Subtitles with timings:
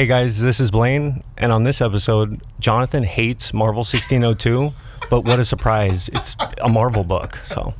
[0.00, 4.72] Hey guys, this is Blaine, and on this episode, Jonathan hates Marvel 1602,
[5.10, 6.08] but what a surprise!
[6.08, 7.74] It's a Marvel book, so.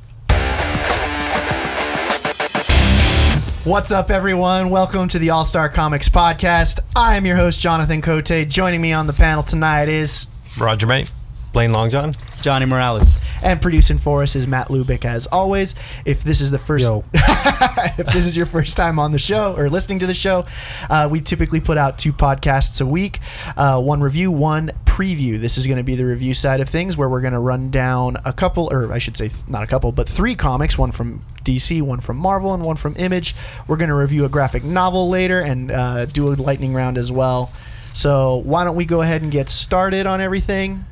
[3.65, 4.69] What's up, everyone?
[4.69, 6.81] Welcome to the All Star Comics Podcast.
[6.95, 8.47] I am your host, Jonathan Cote.
[8.49, 10.27] Joining me on the panel tonight is,
[10.59, 11.11] Roger, mate.
[11.53, 12.15] Blaine Longjohn?
[12.43, 13.21] Johnny Morales.
[13.43, 15.75] and producing for us is Matt Lubick, as always.
[16.05, 19.69] If this is the first, if this is your first time on the show or
[19.69, 20.47] listening to the show,
[20.89, 23.19] uh, we typically put out two podcasts a week
[23.57, 25.41] uh, one review, one preview.
[25.41, 27.71] This is going to be the review side of things where we're going to run
[27.71, 30.93] down a couple, or I should say, th- not a couple, but three comics one
[30.93, 33.35] from DC, one from Marvel, and one from Image.
[33.67, 37.11] We're going to review a graphic novel later and uh, do a lightning round as
[37.11, 37.53] well.
[37.93, 40.85] So, why don't we go ahead and get started on everything?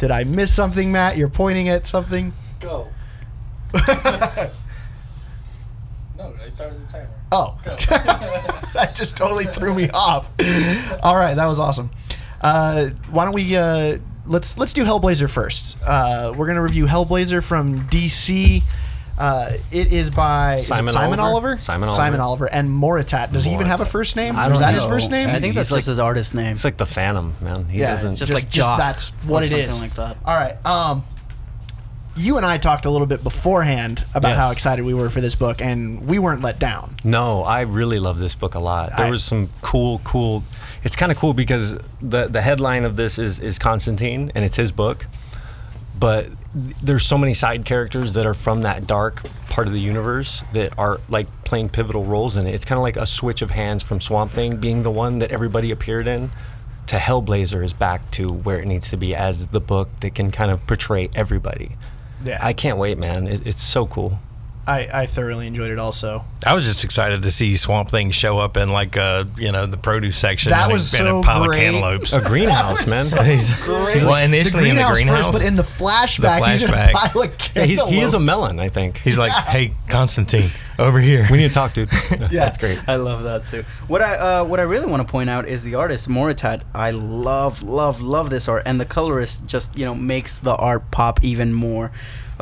[0.00, 1.18] Did I miss something, Matt?
[1.18, 2.32] You're pointing at something.
[2.58, 2.88] Go.
[3.74, 3.80] no,
[6.42, 7.10] I started the timer.
[7.30, 10.32] Oh, that just totally threw me off.
[11.02, 11.90] All right, that was awesome.
[12.40, 15.76] Uh, why don't we uh, let's let's do Hellblazer first.
[15.86, 18.62] Uh, we're gonna review Hellblazer from DC.
[19.20, 21.48] Uh, it is by is it Simon Simon Oliver?
[21.48, 21.58] Oliver.
[21.60, 22.44] Simon Simon Oliver.
[22.46, 23.32] Oliver and Moritat.
[23.32, 24.34] Does he even have a first name?
[24.36, 25.28] I Or is don't that his first name?
[25.28, 26.54] I think that's He's just his artist name.
[26.54, 27.66] It's like the Phantom, man.
[27.66, 28.10] He yeah, doesn't.
[28.10, 29.80] it's just like Jock that's what or it something is.
[29.82, 30.16] like that.
[30.24, 30.56] All right.
[30.66, 31.04] Um,
[32.16, 34.38] you and I talked a little bit beforehand about Yes.
[34.38, 36.94] how excited we were for this book, and we weren't let down.
[37.04, 38.96] No, I really love this book a lot.
[38.96, 40.42] There I- was some cool, cool.
[40.82, 44.56] It's kind of cool because the the headline of this is is Constantine, and it's
[44.56, 45.06] his book.
[45.98, 50.40] But there's so many side characters that are from that dark part of the universe
[50.52, 52.54] that are like playing pivotal roles in it.
[52.54, 55.30] It's kind of like a switch of hands from Swamp Thing being the one that
[55.30, 56.30] everybody appeared in
[56.88, 60.32] to Hellblazer is back to where it needs to be as the book that can
[60.32, 61.76] kind of portray everybody.
[62.22, 63.28] Yeah, I can't wait, man.
[63.28, 64.18] It, it's so cool.
[64.66, 65.78] I, I thoroughly enjoyed it.
[65.78, 69.52] Also, I was just excited to see Swamp Thing show up in like uh, you
[69.52, 70.50] know the produce section.
[70.50, 71.56] That and was a, so a pile great.
[71.68, 72.12] of cantaloupes.
[72.14, 73.04] A greenhouse, man.
[73.26, 73.50] He's-
[74.04, 76.50] well, initially in the greenhouse, first, but in the flashback, the flashback.
[76.50, 78.98] he's in a pile of Yeah, he, he is a melon, I think.
[78.98, 81.88] he's like, "Hey, Constantine, over here." We need to talk, dude.
[82.10, 82.80] yeah, That's great.
[82.88, 83.64] I love that too.
[83.88, 86.62] What I uh, what I really want to point out is the artist Moritat.
[86.74, 90.90] I love love love this art, and the colorist just you know makes the art
[90.90, 91.90] pop even more.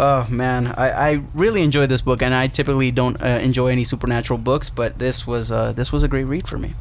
[0.01, 3.83] Oh man, I, I really enjoyed this book, and I typically don't uh, enjoy any
[3.83, 6.75] supernatural books, but this was uh, this was a great read for me.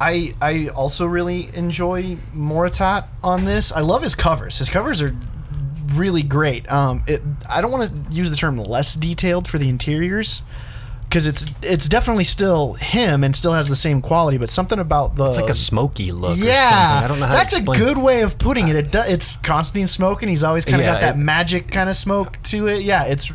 [0.00, 3.70] I I also really enjoy Moritat on this.
[3.70, 4.58] I love his covers.
[4.58, 5.14] His covers are
[5.94, 6.68] really great.
[6.68, 10.42] Um, it I don't want to use the term less detailed for the interiors
[11.08, 15.16] because it's it's definitely still him and still has the same quality, but something about
[15.16, 16.36] the It's like a smoky look.
[16.38, 17.04] or yeah, something.
[17.04, 17.78] I don't know how that's to a explain.
[17.80, 18.76] good way of putting it.
[18.76, 20.28] It do, it's Constantine smoking.
[20.28, 22.82] He's always kind of Yeah, got that it- magic kind of smoke to it.
[22.82, 23.32] Yeah, it's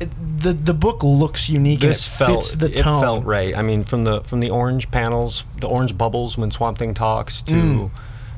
[0.00, 3.00] it, the the book looks unique This and it felt fits the it tone.
[3.00, 3.56] felt right.
[3.56, 7.40] I mean, from the from the orange panels, the orange bubbles when Swamp Thing talks
[7.42, 7.90] to Mm.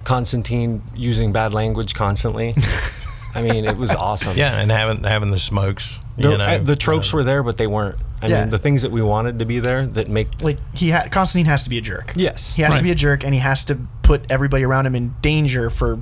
[0.05, 2.55] Constantine using bad language constantly.
[3.35, 4.37] I mean, it was awesome.
[4.37, 6.01] Yeah, and having having the smokes.
[6.17, 7.97] The, you know, the tropes uh, were there, but they weren't.
[8.27, 8.41] I Yeah.
[8.43, 11.47] mean, the things that we wanted to be there that make like he ha- Constantine
[11.47, 12.13] has to be a jerk.
[12.17, 14.95] yes, He has to be a jerk, and he has to put everybody around him
[14.95, 15.99] in danger for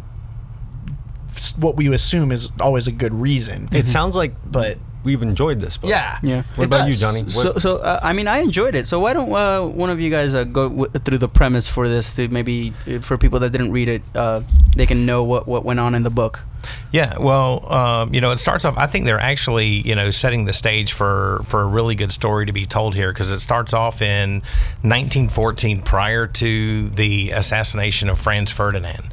[1.58, 3.68] what we assume is always a good reason.
[3.72, 5.90] It sounds like, But- we've enjoyed this book.
[5.90, 6.42] Yeah, Yeah.
[6.54, 6.94] What it about you.
[6.94, 7.24] Johnny?
[7.28, 8.86] So, What- so uh, I mean, I enjoyed it.
[8.86, 11.88] So why don't uh, one of you guys uh, go w- through the premise for
[11.88, 14.40] this to maybe uh, for people that didn't read it, uh,
[14.76, 16.40] they can know what what went on in the book.
[16.92, 18.78] Yeah, well, um, you know, it starts off.
[18.78, 22.46] I think they're actually, you know, setting the stage for for a really good story
[22.46, 24.40] to be told here because it starts off in
[24.82, 29.12] 1914, prior to the assassination of Franz Ferdinand,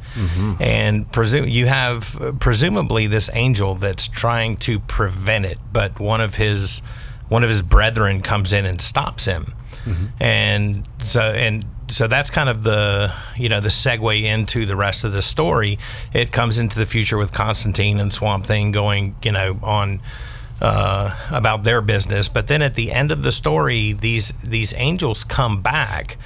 [0.60, 6.20] and presume you have uh, presumably this angel that's trying to prevent it, but one
[6.20, 6.80] of his
[7.28, 9.46] one of his brethren comes in and stops him,
[10.20, 15.04] and so and so that's kind of the you know the segue into the rest
[15.04, 15.78] of the story.
[16.12, 20.00] It comes into the future with Constantine and Swamp Thing going you know on
[20.60, 25.24] uh, about their business, but then at the end of the story, these these angels
[25.24, 26.16] come back.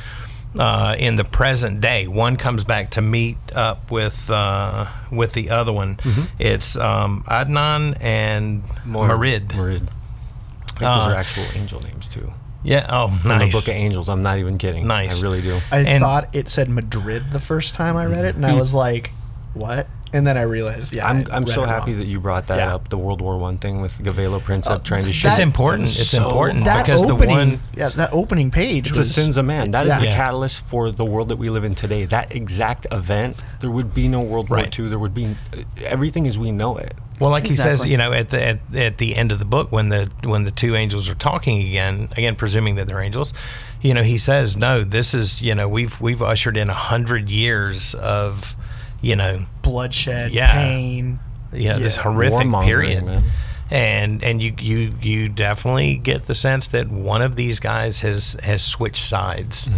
[0.58, 5.50] Uh, in the present day, one comes back to meet up with uh, with the
[5.50, 5.98] other one.
[6.38, 9.48] It's um, Adnan and Marid.
[9.48, 9.82] Marid.
[9.82, 12.32] I think those Uh, are actual angel names too.
[12.66, 12.86] Yeah.
[12.88, 13.52] Oh, From nice.
[13.52, 14.08] the Book of Angels.
[14.08, 14.86] I'm not even kidding.
[14.86, 15.22] Nice.
[15.22, 15.58] I really do.
[15.70, 18.58] I And- thought it said Madrid the first time I read it, and I hmm.
[18.58, 19.12] was like,
[19.54, 21.98] "What?" And then I realized, yeah, I'm, I I'm so happy wrong.
[22.00, 22.74] that you brought that Yeah.
[22.74, 22.88] up.
[22.88, 25.28] The World War One thing with Gavrilo Princip uh, trying to that- shoot.
[25.30, 25.84] It's important.
[25.88, 29.12] It's so- important that because opening, the one yeah, that opening page It's was a
[29.20, 29.72] sins of man.
[29.72, 29.98] That is Yeah.
[30.00, 30.16] the Yeah.
[30.16, 32.04] catalyst for the world that we live in today.
[32.04, 34.78] That exact event, there would be no World War Right.
[34.78, 34.88] II.
[34.88, 35.36] There would be
[35.84, 36.94] everything as we know it.
[37.18, 39.72] Well, like he says, you know, at the at, at the end of the book,
[39.72, 43.32] when the when the two angels are talking again, again presuming that they're angels,
[43.80, 47.30] you know, he says, no, this is, you know, we've we've ushered in a hundred
[47.30, 48.54] years of,
[49.00, 50.52] you know, bloodshed, Yeah.
[50.52, 51.18] pain.
[51.52, 52.02] you know, this Yeah.
[52.04, 53.04] horrific period.
[53.04, 53.24] man.
[53.70, 58.36] And and you, you you definitely get the sense that one of these guys has
[58.42, 59.68] has switched sides.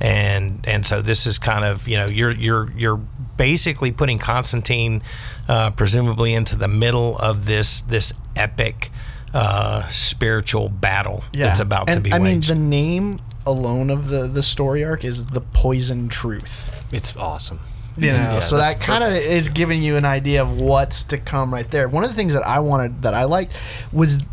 [0.00, 3.00] And and so this is kind of you know you're you're you're
[3.36, 5.02] basically putting Constantine
[5.48, 8.90] uh, presumably into the middle of this this epic
[9.34, 14.26] uh, spiritual battle that's about and, to be I mean, the name alone of the
[14.28, 16.86] the story arc is the poison truth.
[16.92, 17.60] It's awesome.
[17.98, 21.18] You know, Yeah, so that kind of is giving you an idea of what's to
[21.18, 21.88] come right there.
[21.88, 23.56] One of the things that I wanted that I liked
[23.92, 24.24] was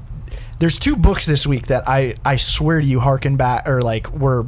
[0.60, 4.12] there's two books this week that I I swear to you harken back or like
[4.12, 4.46] were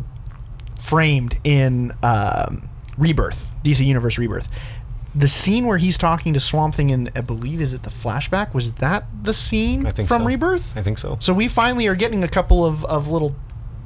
[0.80, 4.48] framed in um, Rebirth, DC Universe Rebirth.
[5.16, 8.54] The scene where he's talking to Swamp Thing and I believe is it the flashback?
[8.54, 10.28] Was that the scene I think from so.
[10.28, 10.78] Rebirth?
[10.78, 11.18] I think so.
[11.20, 13.36] So we finally are getting a couple of, of little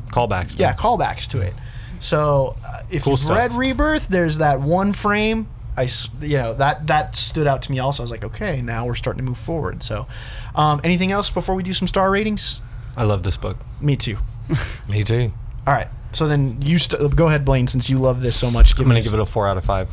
[0.10, 0.60] Callbacks.
[0.60, 0.78] yeah man.
[0.78, 1.54] callbacks to it.
[2.02, 3.38] So uh, if Cool you've stuff.
[3.38, 5.48] read Rebirth, there's that one frame.
[5.78, 5.88] I
[6.20, 8.02] you know that that stood out to me also.
[8.02, 9.82] I was like, okay, now we're starting to move forward.
[9.82, 10.06] So,
[10.54, 12.60] um, anything else before we do some star ratings?
[12.98, 13.58] I love this book.
[13.80, 14.18] Me too.
[14.90, 15.32] Me too.
[15.66, 15.88] All right.
[16.12, 18.78] So then you st- go ahead, Blaine, since you love this so much.
[18.78, 19.90] I'm gonna give it a four out of five.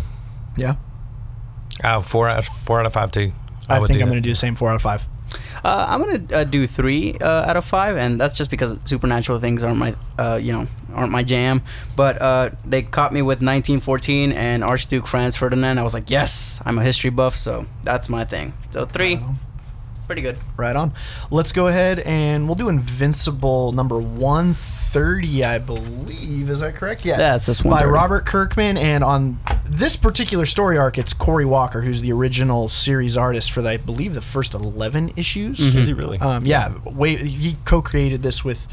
[0.56, 0.74] yeah.
[1.84, 3.30] Uh, four out four out of five too.
[3.68, 5.06] I, would think I'm going to do the same four out of five.
[5.64, 9.38] Uh, I'm gonna uh, do three uh, out of five, and that's just because supernatural
[9.38, 11.62] things aren't my, uh, you know, aren't my jam.
[11.96, 15.78] But uh, they caught me with 1914 and Archduke Franz Ferdinand.
[15.78, 18.52] I was like, yes, I'm a history buff, so that's my thing.
[18.70, 19.20] So three,
[20.08, 20.36] pretty good.
[20.56, 20.92] Right on.
[21.30, 26.50] Let's go ahead and we'll do Invincible number 130, I believe.
[26.50, 27.04] Is that correct?
[27.04, 27.18] Yes.
[27.20, 27.92] Yeah, it's this By 130.
[27.94, 28.76] Robert Kirkman.
[28.76, 33.62] And on this particular story arc, it's Corey Walker, who's the original series artist for,
[33.62, 35.60] the, I believe, the first 11 issues.
[35.60, 36.18] Is he really?
[36.18, 38.66] Um, yeah, way, he co-created this with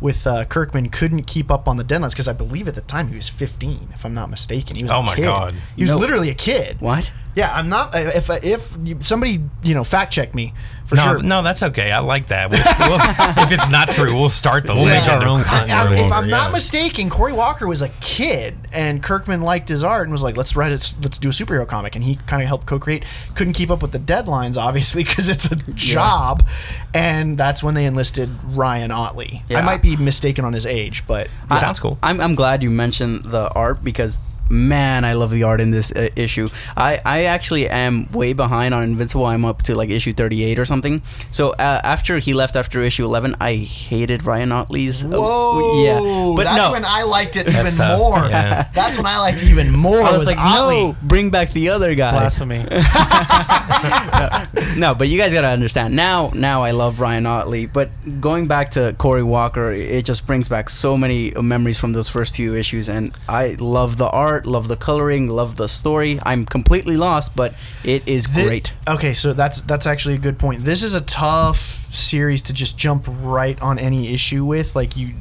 [0.00, 0.88] with uh, Kirkman.
[0.88, 3.90] Couldn't keep up on the deadlines because I believe at the time he was 15,
[3.94, 4.74] if I'm not mistaken.
[4.74, 5.22] He was Oh a my kid.
[5.22, 5.54] God.
[5.76, 5.98] he was No.
[5.98, 6.80] literally a kid.
[6.80, 7.12] What?
[7.36, 7.90] Yeah, I'm not.
[7.94, 10.52] If if somebody you know fact check me
[10.92, 11.22] for no, sure.
[11.22, 11.90] no, that's okay.
[11.90, 12.50] I like that.
[12.50, 15.70] We'll, we'll, if it's not true, we'll start the We'll make our own I- content.
[15.72, 16.36] I- if I'm Yeah.
[16.36, 20.36] not mistaken, Corey Walker was a kid, and Kirkman liked his art and was like,
[20.36, 20.92] "Let's write it.
[21.02, 23.04] Let's do a superhero comic." And he kind of helped co-create.
[23.34, 26.46] Couldn't keep up with the deadlines, obviously, because it's a job.
[26.94, 29.42] And that's when they enlisted Ryan Ottley.
[29.50, 31.98] I might be mistaken on his age, but It sounds cool.
[32.02, 34.18] I'm, I'm glad you mentioned the art because
[34.52, 36.48] man, I love the art in this uh, issue.
[36.76, 39.26] I, I actually am way behind on Invincible.
[39.26, 41.02] I'm up to like issue 38 or something.
[41.30, 45.04] So uh, after he left after issue 11, I hated Ryan Ottley's.
[45.04, 46.72] uh, whoa, yeah, but that's no.
[46.72, 47.98] when I liked it That's even tough.
[47.98, 48.18] more.
[48.18, 48.62] Yeah.
[48.74, 50.02] That's when I liked it even more.
[50.02, 50.82] I was, like, Ottley.
[50.82, 52.12] no, bring back the other guy.
[52.12, 52.58] Blasphemy.
[54.76, 56.30] no, but you guys gotta understand now.
[56.34, 57.90] Now I love Ryan Ottley, but
[58.20, 62.36] going back to Corey Walker, it just brings back so many memories from those first
[62.36, 66.18] few issues, and I love the art, love the coloring, love the story.
[66.24, 67.54] I'm completely lost, but
[67.84, 68.72] it is Thi- great.
[68.88, 70.62] Okay, so that's that's actually a good point.
[70.62, 71.58] This is a tough
[71.94, 74.74] series to just jump right on any issue with.
[74.76, 75.14] Like you,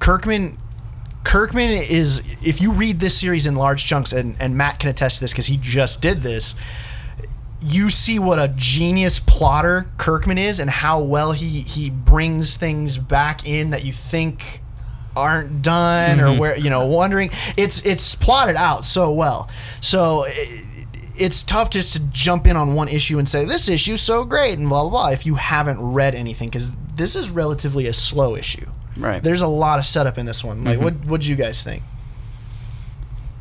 [0.00, 0.58] Kirkman.
[1.24, 5.18] Kirkman is if you read this series in large chunks, and, and Matt can attest
[5.18, 6.54] to this because he just did this.
[7.62, 12.98] You see what a genius plotter Kirkman is, and how well he he brings things
[12.98, 14.60] back in that you think
[15.16, 16.40] aren't done or mm-hmm.
[16.40, 19.48] where you know wondering it's it's plotted out so well
[19.80, 20.60] so i
[21.16, 24.58] it's tough just to jump in on one issue and say this issue's so great
[24.58, 28.34] and blah blah blah if you haven't read anything because this is relatively a slow
[28.36, 28.66] issue
[28.96, 29.22] Right.
[29.22, 30.84] there's a lot of setup in this one like mm-hmm.
[30.84, 31.82] what what do you guys think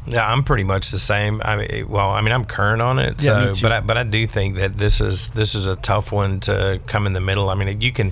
[0.06, 1.42] Yeah, I'm pretty much the same.
[1.46, 3.64] I mean, well, I mean, I'm current on it, Yeah, me so too.
[3.64, 6.82] but I, but I do think that this is this is a tough one to
[6.88, 7.50] come in the middle.
[7.50, 8.12] I mean, you can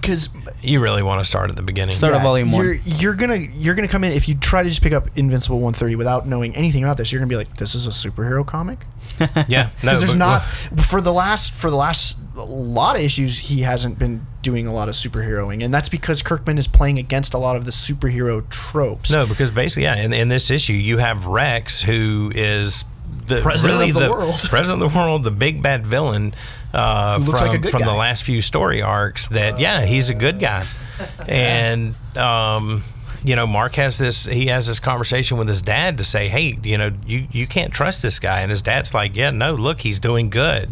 [0.00, 0.28] because
[0.62, 1.94] you really want to start at the beginning.
[1.94, 2.64] Start at volume one.
[2.64, 5.56] you're, you're gonna you're gonna come in if you try to just pick up Invincible
[5.58, 7.12] 130 without knowing anything about this.
[7.12, 8.78] You're gonna be like, this is a superhero comic.
[9.48, 13.40] yeah, no, because there's but- not for the last for the last lot of issues
[13.40, 17.34] he hasn't been doing a lot of superheroing and that's because kirkman is playing against
[17.34, 20.98] a lot of the superhero tropes No, because basically, yeah, in, in this issue, you
[20.98, 22.84] have Rex, who is
[23.26, 24.34] the President really of the world.
[24.44, 26.32] president of the world, the big bad villain
[26.72, 29.28] uh, from like from the last few story arcs.
[29.28, 30.64] That yeah, he's a good guy,
[31.28, 32.82] and um,
[33.24, 34.24] you know, Mark has this.
[34.26, 37.72] He has this conversation with his dad to say, "Hey, you know, you you can't
[37.72, 40.70] trust this guy." And his dad's like, "Yeah, no, look, he's doing good,"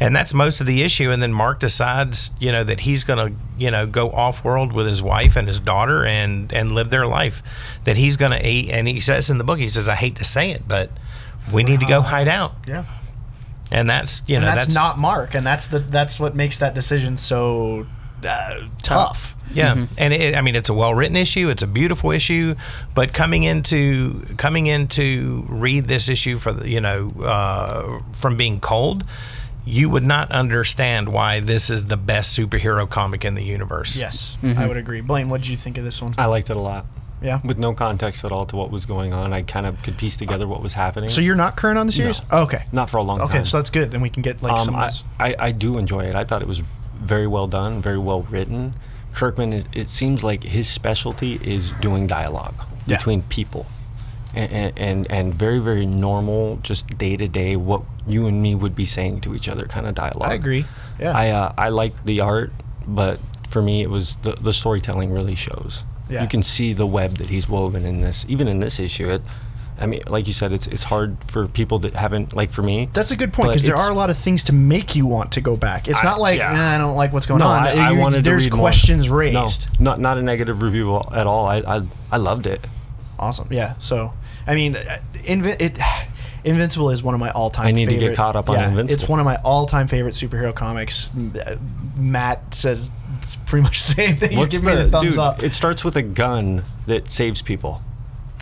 [0.00, 1.10] and that's most of the issue.
[1.10, 4.72] And then Mark decides, you know, that he's going to, you know, go off world
[4.72, 7.42] with his wife and his daughter and and live their life.
[7.84, 8.70] That he's going to eat.
[8.70, 10.90] And he says in the book, he says, "I hate to say it, but
[11.52, 12.84] we need to go hide out." Yeah.
[13.72, 16.74] And that's you And know that's, not Mark, and that's the that's what makes that
[16.74, 17.86] decision so
[18.26, 19.36] uh, tough.
[19.52, 21.48] Yeah, and it, I mean it's a well written issue.
[21.48, 22.54] It's a beautiful issue,
[22.94, 28.60] but coming into coming into read this issue for the you know uh, from being
[28.60, 29.04] cold,
[29.64, 33.98] you would not understand why this is the best superhero comic in the universe.
[33.98, 35.00] Yes, I would agree.
[35.00, 36.14] Blaine, what did you think of this one?
[36.18, 36.86] I liked it a lot.
[37.24, 37.40] Yeah.
[37.42, 40.16] With no context at all to what was going on, I kind of could piece
[40.16, 41.08] together what was happening.
[41.08, 42.20] So you're not current on the series?
[42.20, 42.26] No.
[42.32, 42.64] Oh, okay.
[42.70, 43.28] Not for a long time.
[43.28, 43.90] Okay, so that's good.
[43.90, 44.74] Then we can get like um, some.
[44.76, 46.14] I, I, I do enjoy it.
[46.14, 46.60] I thought it was
[46.94, 48.74] very well done, very well written.
[49.14, 52.54] Kirkman, it, it seems like his specialty is doing dialogue
[52.86, 52.96] Yeah.
[52.96, 53.66] between people,
[54.34, 58.54] and, and and and very very normal, just day to day what you and me
[58.54, 60.28] would be saying to each other kind of dialogue.
[60.30, 60.64] I agree.
[60.98, 61.12] Yeah.
[61.16, 62.52] I uh, I like the art,
[62.86, 65.84] but for me it was the the storytelling really shows.
[66.08, 66.22] Yeah.
[66.22, 69.08] You can see the web that he's woven in this, even in this issue.
[69.08, 69.22] It,
[69.80, 72.88] I mean, like you said, it's it's hard for people that haven't like for me.
[72.92, 75.32] That's a good point because there are a lot of things to make you want
[75.32, 75.88] to go back.
[75.88, 76.52] It's I- not like yeah.
[76.52, 77.64] "Nah, I don't like what's going no, on.
[77.64, 78.60] I, I You- wanted to There's read more.
[78.62, 79.80] questions No, raised.
[79.80, 81.46] not not a negative review at all.
[81.46, 81.82] I I,
[82.12, 82.64] I loved it.
[83.18, 83.48] Awesome.
[83.50, 83.74] Yeah.
[83.78, 84.12] So
[84.46, 84.80] I mean, uh,
[85.24, 85.78] Invi- it.
[86.44, 87.66] Invincible is one of my all-time.
[87.66, 88.92] I need to get favorite- caught up on yeah, Invincible.
[89.02, 91.08] It's one of my all-time favorite superhero comics.
[91.16, 91.56] Uh,
[91.96, 92.90] Matt says
[93.24, 94.30] it's pretty much the same thing.
[94.30, 95.18] He's What's giving me the thumbs dude?
[95.18, 95.42] up.
[95.42, 97.80] It starts with a gun that saves people.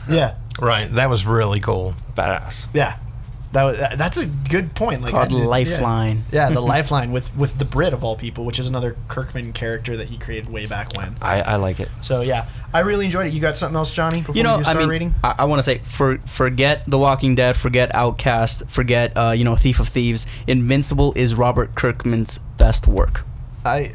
[0.09, 0.35] yeah.
[0.61, 1.95] Right, that was really cool.
[2.15, 2.67] Badass.
[2.75, 2.99] Yeah.
[3.53, 5.03] That was, that's a good point.
[5.03, 5.45] Like Called I did- yeah.
[5.47, 6.23] Lifeline.
[6.33, 9.97] Yeah, the Lifeline with with the Brit of all people, which is another Kirkman character
[9.99, 11.17] that he created way back when.
[11.21, 11.89] I, I like it.
[12.03, 13.33] So yeah, I really enjoyed it.
[13.35, 14.21] You got something else, Johnny?
[14.21, 15.15] Before you know, we do I mean, rating?
[15.23, 19.45] I, I want to say, for forget The Walking Dead, forget Outcast, forget uh, you
[19.45, 20.27] know Thief of Thieves.
[20.47, 23.25] Invincible is Robert Kirkman's best work.
[23.67, 23.93] I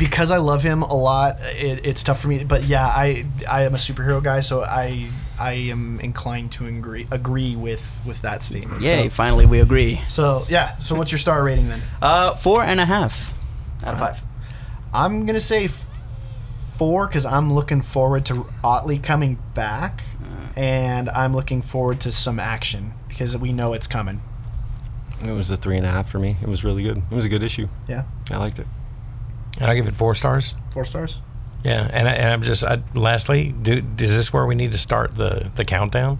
[0.00, 1.36] because I love him a lot.
[1.40, 5.06] It, it's tough for me, but yeah, I I am a superhero guy, so I
[5.38, 8.80] I am inclined to agree agree with with that statement.
[8.80, 9.04] Yay!
[9.04, 10.00] So, finally, we agree.
[10.08, 11.82] so yeah, so what's your star rating then?
[12.00, 13.34] Uh, four and a half
[13.84, 14.22] out of five.
[14.94, 20.02] I'm gonna say four because I'm looking forward to Ottley coming back,
[20.56, 24.22] and I'm looking forward to some action because we know it's coming.
[25.22, 26.36] It was a three and a half for me.
[26.40, 26.96] It was really good.
[27.10, 27.68] It was a good issue.
[27.86, 28.66] Yeah, I liked it.
[29.60, 30.54] And I give it four stars.
[30.72, 31.20] four stars.
[31.64, 34.78] Yeah, and, I, and I'm just I, lastly, do, is this where we need to
[34.78, 36.18] start the the countdown?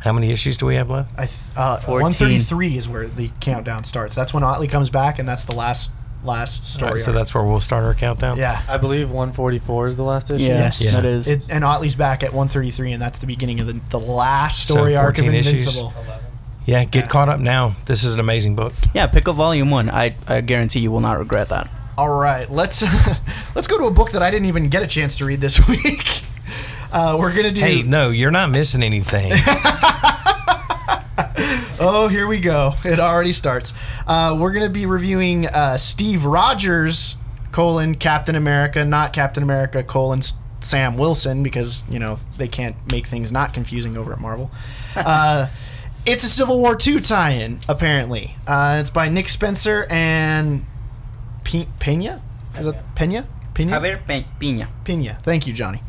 [0.00, 1.12] How many issues do we have left?
[1.18, 2.02] I th- uh, 14.
[2.02, 4.14] 133 is where the countdown starts.
[4.14, 5.90] That's when Ottley comes back, and that's the last
[6.24, 6.94] last story.
[6.94, 8.36] right, so that's where we'll start our countdown.
[8.38, 8.62] yeah.
[8.68, 10.44] I believe 144 is the last issue.
[10.44, 10.90] Yes, Yeah.
[10.92, 11.28] that is.
[11.28, 14.94] It, and Ottley's back at 133, and that's the beginning of the, the last story
[14.94, 15.52] So arc of 14 issues.
[15.78, 15.94] Invincible.
[16.64, 17.74] Yeah, get caught up now.
[17.84, 18.72] This is an amazing book.
[18.92, 19.88] yeah, pick up volume one.
[19.88, 21.68] I I guarantee you will not regret that.
[21.98, 22.82] All right, let's
[23.54, 25.66] let's go to a book that I didn't even get a chance to read this
[25.68, 26.22] week.
[26.92, 27.60] Uh, we're gonna do.
[27.60, 29.32] Hey, no, you're not missing anything.
[31.78, 32.72] Oh, here we go.
[32.84, 33.74] It already starts.
[34.06, 37.16] Uh, we're gonna be reviewing uh, Steve Rogers
[37.52, 40.20] colon Captain America, not Captain America colon
[40.60, 44.50] Sam Wilson because you know they can't make things not confusing over at Marvel.
[44.96, 45.48] Uh,
[46.06, 48.36] it's a Civil War II tie-in, apparently.
[48.46, 50.64] Uh, it's by Nick Spencer and
[51.46, 52.20] Pe- Pena.
[52.58, 53.26] Is it Pena?
[53.54, 53.72] Pena?
[53.78, 54.66] Javier Pe- Piña.
[54.84, 55.14] Pena.
[55.22, 55.80] Thank you, Johnny.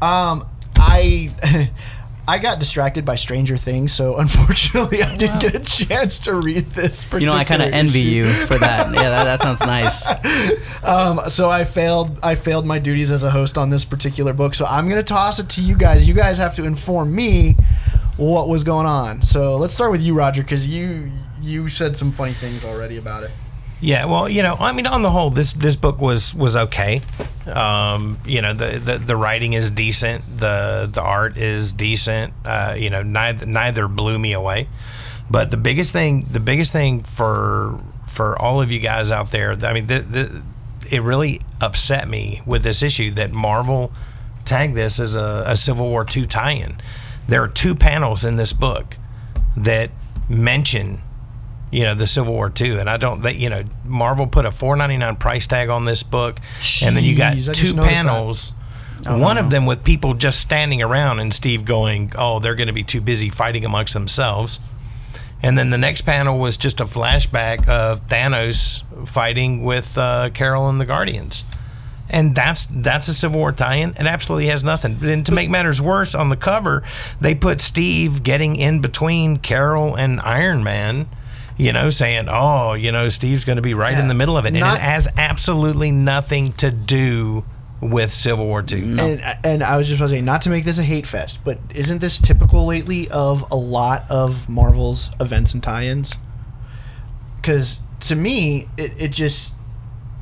[0.00, 0.44] Um,
[0.78, 1.30] I
[2.26, 6.64] I got distracted by Stranger Things, so unfortunately I didn't get a chance to read
[6.66, 7.04] this.
[7.12, 8.92] You know, I kind of envy you for that.
[9.02, 10.06] Yeah, that, that sounds nice.
[10.84, 12.18] Um, so I failed.
[12.22, 14.54] I failed my duties as a host on this particular book.
[14.54, 16.08] So I'm gonna toss it to you guys.
[16.08, 17.56] You guys have to inform me
[18.16, 19.22] what was going on.
[19.22, 23.24] So let's start with you, Roger, because you you said some funny things already about
[23.24, 23.30] it.
[23.82, 27.00] Yeah, well, you know, I mean, on the whole, this this book was was okay.
[27.52, 32.32] Um, you know, the, the the writing is decent, the the art is decent.
[32.44, 34.68] Uh, you know, neither neither blew me away.
[35.28, 39.52] But the biggest thing, the biggest thing for for all of you guys out there,
[39.64, 40.42] I mean, the, the,
[40.92, 43.90] it really upset me with this issue that Marvel
[44.44, 46.76] tagged this as a, a Civil War II tie-in.
[47.26, 48.96] There are two panels in this book
[49.56, 49.90] that
[50.28, 51.00] mention
[51.72, 53.22] you know the Civil War II, and I don't.
[53.22, 56.38] They, you know, Marvel put a four ninety nine price tag on this book,
[56.84, 58.52] and then you got Jeez, two panels.
[59.04, 62.72] one of them with people just standing around, and Steve going, "Oh, they're going to
[62.74, 64.60] be too busy fighting amongst themselves."
[65.42, 70.68] And then the next panel was just a flashback of Thanos fighting with uh, Carol
[70.68, 71.42] and the Guardians.
[72.08, 73.90] and that's that's a Civil War tie-in.
[73.90, 74.98] It absolutely has nothing.
[75.02, 76.84] And to make matters worse, on the cover
[77.20, 81.08] they put Steve getting in between Carol and Iron Man.
[81.58, 84.00] You know, saying, "Oh, you know, Steve's going to be right Yeah.
[84.02, 87.44] in the middle of it," and it has absolutely nothing to do
[87.80, 88.96] with Civil War Two.
[88.98, 91.40] And and I was just about to say, not to make this a hate fest,
[91.44, 96.14] but isn't this typical lately of a lot of Marvel's events and tie-ins?
[97.36, 99.54] Because to me, it, it just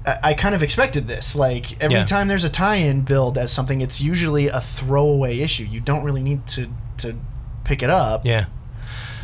[0.06, 1.36] I, I kind of expected this.
[1.36, 2.04] Like every Yeah.
[2.06, 5.64] time there's a tie-in build as something, it's usually a throwaway issue.
[5.64, 6.68] You don't really need to
[6.98, 7.16] to
[7.64, 8.46] pick it up Yeah.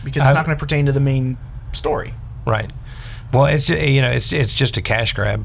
[0.04, 1.36] because it's I- not going to pertain to the main
[1.76, 2.14] story.
[2.47, 2.71] Right.
[3.33, 5.45] Well, it's you know it's it's just a cash grab.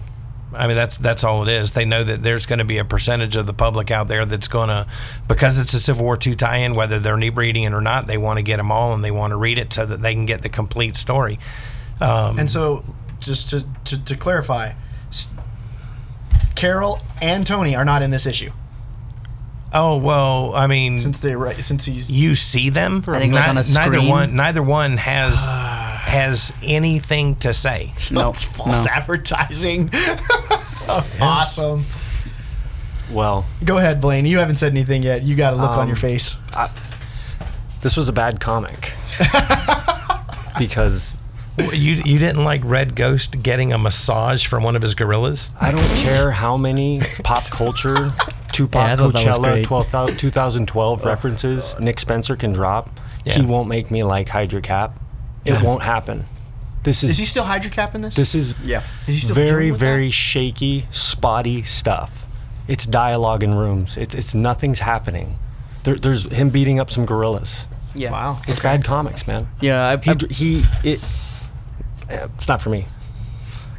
[0.53, 1.73] I mean that's that's all it is.
[1.73, 4.47] They know that there's going to be a percentage of the public out there that's
[4.47, 4.85] going to
[5.27, 8.07] because it's a Civil War II tie-in, whether they're knee reading it or not.
[8.07, 10.13] They want to get them all and they want to read it so that they
[10.13, 11.39] can get the complete story.
[12.01, 12.83] Um, And so,
[13.19, 14.73] just to, to, to clarify,
[16.55, 18.51] Carol and Tony are not in this issue
[19.73, 23.03] oh well, I mean, since they right since he's you see them.
[23.07, 24.07] I think, like, on a neither screen.
[24.09, 27.93] one neither one has has anything to say.
[28.11, 28.91] No, It's false no.
[28.91, 29.89] advertising.
[31.21, 31.83] awesome.
[33.11, 34.25] Well, Go ahead, Blaine.
[34.25, 35.23] You haven't said anything yet.
[35.23, 36.35] You got a look on Um, your face.
[37.81, 38.93] this was a bad comic
[40.57, 41.13] because
[41.57, 45.51] You you didn't like Red Ghost getting a massage from one of his gorillas?
[45.59, 48.13] I don't care how many pop culture,
[48.67, 52.99] Tupac, Yeah, I thought that was Coachella, 12, 2012 references Nick Spencer can drop.
[53.25, 54.99] He won't make me like Hydra Cap.
[55.45, 56.25] It won't happen.
[56.83, 58.15] This is, Is he still Hydra Cap in this?
[58.15, 58.83] this is Yeah.
[59.07, 60.11] Is he still very very that?
[60.13, 62.25] shaky, spotty stuff.
[62.67, 63.97] It's dialogue in rooms.
[63.97, 65.37] It's it's nothing's happening.
[65.83, 67.65] There, there's him beating up some gorillas.
[67.93, 68.11] Yeah.
[68.11, 68.37] Wow.
[68.47, 69.47] It's bad comics, man.
[69.59, 69.87] Yeah.
[69.89, 70.99] I, He I, he it.
[72.09, 72.85] It's not for me.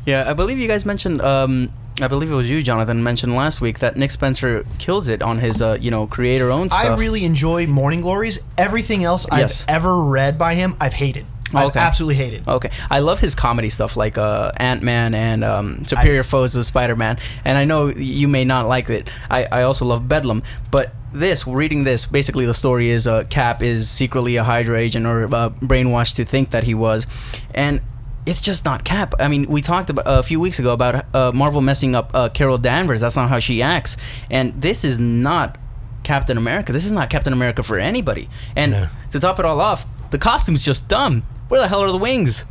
[0.06, 0.28] yeah.
[0.30, 1.20] I believe you guys mentioned.
[1.20, 5.20] Um, I believe it was you, Jonathan, mentioned last week that Nick Spencer kills it
[5.22, 6.84] on his, uh, you know, creator own stuff.
[6.84, 8.40] I really enjoy Morning Glories.
[8.56, 9.64] Everything else Yes.
[9.68, 11.26] I've ever read by him, I've hated.
[11.54, 11.80] I've Okay.
[11.80, 12.48] absolutely hated.
[12.48, 16.64] Okay, I love his comedy stuff like uh, Ant Man and um, Superior Foes of
[16.64, 19.10] Spider Man, and I know you may not like it.
[19.30, 23.62] I, I also love Bedlam, but this reading this basically the story is uh, Cap
[23.62, 27.06] is secretly a Hydra agent or uh, brainwashed to think that he was,
[27.54, 27.82] and
[28.26, 29.14] it's just not Cap.
[29.18, 32.28] I mean, we talked about a few weeks ago about uh, Marvel messing up uh,
[32.28, 33.00] Carol Danvers.
[33.00, 33.96] That's not how she acts,
[34.30, 35.58] and this is not
[36.04, 36.72] Captain America.
[36.72, 38.28] This is not Captain America for anybody.
[38.56, 38.86] And No.
[39.10, 41.22] to top it all off, the costume's just dumb.
[41.48, 42.44] Where the hell are the wings?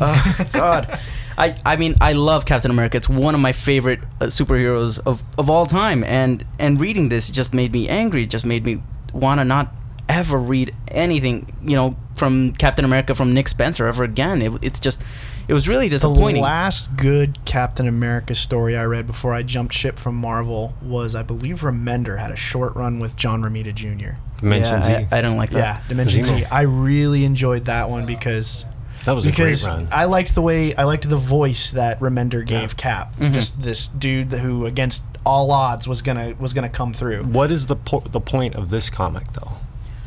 [0.00, 0.98] Oh God.
[1.36, 2.96] I, I mean I love Captain America.
[2.96, 6.04] It's one of my favorite uh, superheroes of, of all time.
[6.04, 8.22] And and reading this just made me angry.
[8.22, 8.82] It just made me
[9.12, 9.72] want to not
[10.08, 14.40] ever read anything you know from Captain America from Nick Spencer ever again.
[14.42, 15.02] It, it's just
[15.48, 16.36] it was really disappointing.
[16.36, 21.14] The last good Captain America story I read before I jumped ship from Marvel was,
[21.14, 24.16] I believe, Remender had a short run with John Romita Jr.
[24.40, 24.90] Dimension Z.
[24.90, 25.58] yeah, I, I don't like that.
[25.58, 26.44] Yeah, Dimension Z.
[26.50, 28.64] I really enjoyed that one because
[29.04, 29.88] that was a because great run.
[29.92, 33.14] I liked the way I liked the voice that Remender gave Cap.
[33.16, 33.34] Mm-hmm.
[33.34, 37.24] Just this dude who, against all odds, was gonna was gonna come through.
[37.24, 39.52] What is the po- the point of this comic though?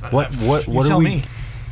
[0.09, 1.05] What what You what tell are we?
[1.05, 1.23] me.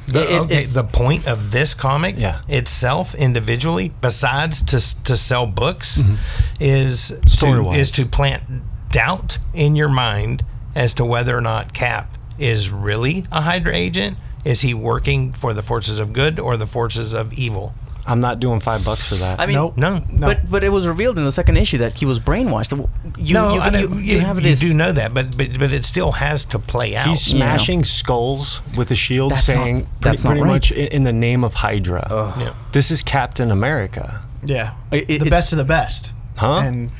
[0.08, 2.40] The, It- okay, it's- the point of this comic Yeah.
[2.48, 6.16] itself individually, besides to to sell books, mm-hmm.
[6.60, 8.44] is to, is to plant
[8.90, 10.44] doubt in your mind
[10.76, 14.18] as to whether or not Cap is really a Hydra agent.
[14.44, 17.74] Is he working for the forces of good or the forces of evil?
[18.08, 19.40] I'm not doing five bucks for that.
[19.40, 19.78] I mean, Nope.
[19.78, 20.28] No, No.
[20.28, 22.72] but but it was revealed in the second issue that he was brainwashed.
[23.18, 25.72] You, no, you, I you, you, you have you do know that, but, but but
[25.74, 27.08] it still has to play out.
[27.08, 27.40] He's Yeah.
[27.40, 30.50] smashing skulls with a shield, That's saying pretty, that's not pretty right.
[30.50, 32.34] much in, in the name of Hydra.
[32.40, 32.54] Yeah.
[32.74, 36.12] This is Captain America, Yeah, It- it- the best of the best.
[36.36, 36.60] huh?
[36.64, 36.92] And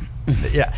[0.52, 0.74] yeah.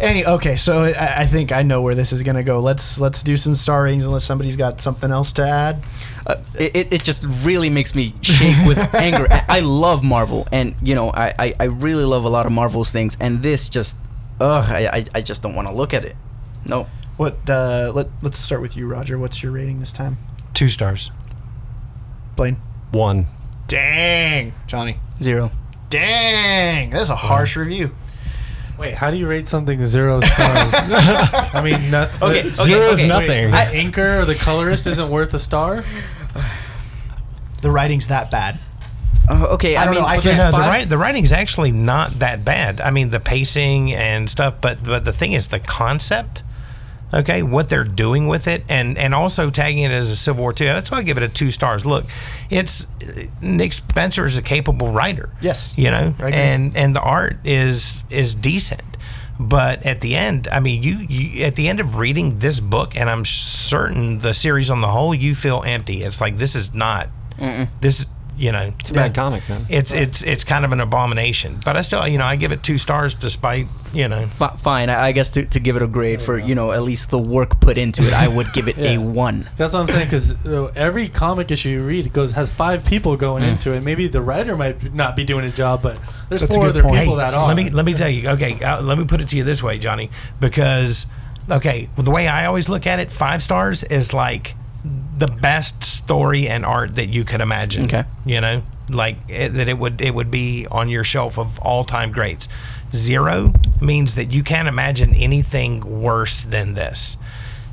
[0.00, 2.60] Any okay, so I, I think I know where this is gonna go.
[2.60, 5.82] Let's let's do some star ratings unless somebody's got something else to add.
[6.26, 9.26] Uh, it, it- it just really makes me shake with anger.
[9.30, 12.52] I, I love Marvel, and you know, I, I, I really love a lot of
[12.52, 13.98] Marvel's things, and this just,
[14.40, 16.16] ugh, I, I, I just don't want to look at it.
[16.64, 16.86] No,
[17.16, 17.48] What?
[17.48, 19.18] Uh, let Let's start with you, Roger.
[19.18, 20.16] What's your rating this time?
[20.54, 21.10] Two stars.
[22.36, 22.56] Blaine.
[22.92, 23.26] One.
[23.66, 24.96] Dang, Johnny.
[25.22, 25.50] zero.
[25.90, 27.90] Dang, that's a harsh review.
[28.80, 30.38] Wait, how do you rate something zero stars?
[31.54, 33.08] I mean, no, Okay, okay, Zero is okay.
[33.08, 33.50] nothing.
[33.50, 35.84] the inker or the colorist isn't worth a star.
[37.60, 38.58] The writing's that bad.
[39.28, 41.30] Uh, okay, I I, don't mean, know, I Yeah, can't- no, the, write, the writing's
[41.30, 42.80] actually not that bad.
[42.80, 46.42] I mean, the pacing and stuff, but but the thing is the concept.
[47.12, 50.52] Okay, what they're doing with it, and and also tagging it as a Civil War
[50.52, 50.66] two.
[50.66, 51.84] That's why I give it a two stars.
[51.84, 52.04] Look,
[52.50, 52.86] it's
[53.42, 55.30] Nick Spencer is a capable writer.
[55.40, 55.76] Yes.
[55.76, 58.82] you know, and and the art is is decent.
[59.40, 62.94] But at the end, I mean, you, you at the end of reading this book,
[62.94, 66.02] and I'm certain the series on the whole, you feel empty.
[66.02, 67.08] It's like this is not
[67.80, 68.06] this.
[68.40, 69.66] You know, It's a bad comic, man.
[69.68, 71.60] it's it's it's kind of an abomination.
[71.62, 74.24] But I still, you know, I give it two stars despite you know.
[74.24, 76.82] Fi- Fine, I I guess to, to give it a grade for you know at
[76.82, 79.46] least the work put into it, I would give it a one.
[79.58, 80.06] That's what I'm saying.
[80.06, 83.82] Because uh, every comic issue you read goes has five people going into it.
[83.82, 85.98] Maybe the writer might not be doing his job, but
[86.30, 86.96] there's That's four other point.
[86.98, 87.46] people that are.
[87.46, 88.26] Let me let me tell you.
[88.30, 90.08] Okay, uh, let me put it to you this way, Johnny.
[90.40, 91.06] Because
[91.50, 96.48] okay, the way I always look at it, five stars is like the best story
[96.48, 97.84] and art that you could imagine.
[97.84, 98.04] Okay.
[98.24, 101.84] you know, like it, that it would it would be on your shelf of all
[101.84, 102.48] time greats.
[102.92, 107.16] Zero means that you can't imagine anything worse than this.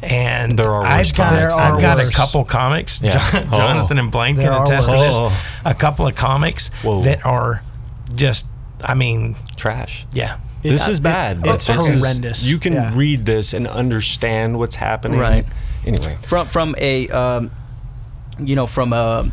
[0.03, 2.11] And There are I've got comics than I've got this.
[2.11, 3.01] a couple comics.
[3.01, 3.11] Yeah.
[3.11, 3.57] John, Oh.
[3.57, 5.17] Jonathan and Blaine There can are attest to this.
[5.19, 5.59] Oh.
[5.65, 7.01] A couple of comics Whoa.
[7.01, 7.63] that are
[8.15, 8.45] just.
[8.83, 10.05] I mean, Trash.
[10.13, 10.37] yeah.
[10.61, 11.39] This is bad.
[11.45, 12.45] it's This is- horrendous.
[12.45, 12.91] you can Yeah.
[12.93, 15.19] read this and understand what's happening.
[15.19, 15.45] Right.
[15.87, 17.51] Anyway, From from a um,
[18.39, 19.29] you know from a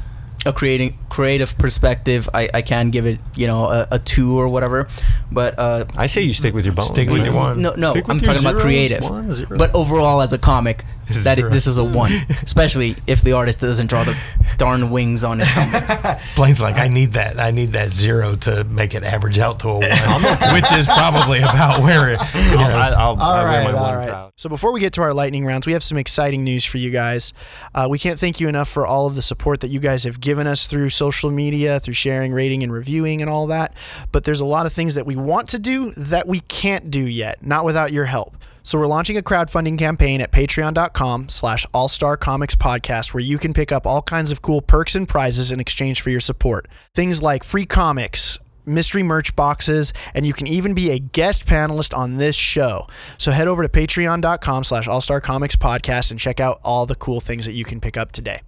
[0.47, 4.49] a creating creative perspective, I, I can give it you know a, a two or
[4.49, 4.89] whatever,
[5.33, 6.89] but uh, I say you stick with your bones.
[6.89, 7.63] Stick with your one.
[7.63, 9.57] no no Stick I'm your talking about creative, one, zero.
[9.57, 11.51] but overall as a comic, that Zero.
[11.51, 12.11] this is a one,
[12.43, 14.19] especially if the artist doesn't draw the
[14.57, 16.21] darn wings on his helmet.
[16.37, 17.39] Blaine's like, I need that.
[17.39, 19.83] I need that zero to make it average out to a one,
[20.55, 22.21] which is probably about where it.
[22.51, 24.09] You know, I'll, I'll, All I'll right, my all one right.
[24.09, 24.33] proud.
[24.37, 26.91] So before we get to our lightning rounds, we have some exciting news for you
[26.91, 27.33] guys.
[27.75, 30.21] Uh, we can't thank you enough for all of the support that you guys have
[30.21, 33.77] given us through social media, through sharing, rating, and reviewing, and all that.
[34.13, 37.05] But there's a lot of things that we want to do that we can't do
[37.07, 38.37] yet, not without your help.
[38.75, 43.55] So we're launching a crowdfunding campaign at patreon.com slash all-star comics podcast where you can
[43.55, 46.67] pick up all kinds of cool perks and prizes in exchange for your support.
[46.93, 51.97] Things like free comics, mystery merch boxes, and you can even be a guest panelist
[51.97, 52.89] on this show.
[53.17, 57.21] So head over to patreon.com slash all-star comics podcast and check out all the cool
[57.21, 58.41] things that you can pick up today.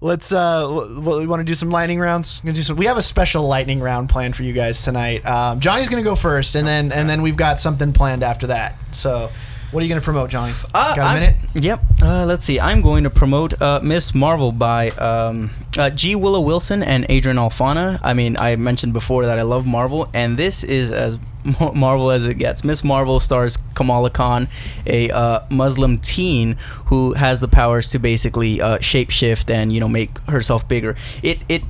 [0.00, 2.40] Let's uh, we want to do some lightning rounds.
[2.40, 2.78] Gonna do some.
[2.78, 5.26] We have a special lightning round planned for you guys tonight.
[5.26, 8.74] Um, Johnny's gonna go first, and then and then we've got something planned after that.
[8.94, 9.30] So,
[9.70, 10.52] what are you gonna promote, Johnny?
[10.74, 11.36] Uh, got a I'm- minute?
[11.54, 11.80] Yep.
[12.02, 12.60] Uh, let's see.
[12.60, 16.14] I'm going to promote uh, Miss Marvel by um, uh, G.
[16.14, 17.98] Willow Wilson and Adrian Alphona.
[18.02, 21.18] I mean, I mentioned before that I love Marvel, and this is as
[21.74, 22.62] Marvel as it gets.
[22.62, 24.48] Miss Marvel stars Kamala Khan,
[24.86, 29.88] a uh, Muslim teen who has the powers to basically uh, shapeshift and you know
[29.88, 30.94] make herself bigger.
[31.22, 31.62] It it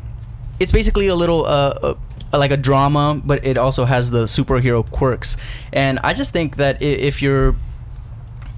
[0.58, 1.94] it's basically a little uh, uh
[2.32, 5.36] like a drama, but it also has the superhero quirks.
[5.72, 7.54] And I just think that if you're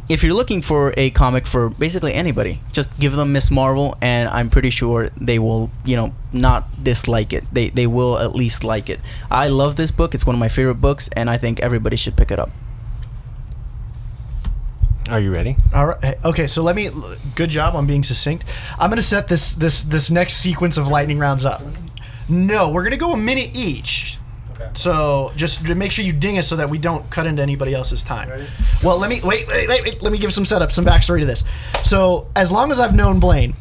[0.09, 4.29] if you're looking for a comic for basically anybody, just give them Miss Marvel, and
[4.29, 7.45] I'm pretty sure they will, you know, not dislike it.
[7.53, 9.01] They they will at least like it.
[9.31, 10.15] I love this book.
[10.15, 12.51] It's one of my favorite books, and I think everybody should pick it up.
[15.11, 15.57] Are you ready?
[15.75, 16.17] All right.
[16.25, 16.89] Okay, so let me.
[17.35, 18.45] Good job on being succinct.
[18.79, 21.63] I'm gonna set this this this next sequence of lightning rounds up.
[22.29, 24.19] No, we're gonna go a minute each.
[24.75, 27.75] So just to make sure you ding us so that we don't cut into anybody
[27.75, 28.29] else's time.
[28.83, 30.03] Well, let me wait, wait, wait, wait.
[30.03, 31.45] Let me give some setup, some backstory to this.
[31.83, 33.55] So as long as I've known Blaine,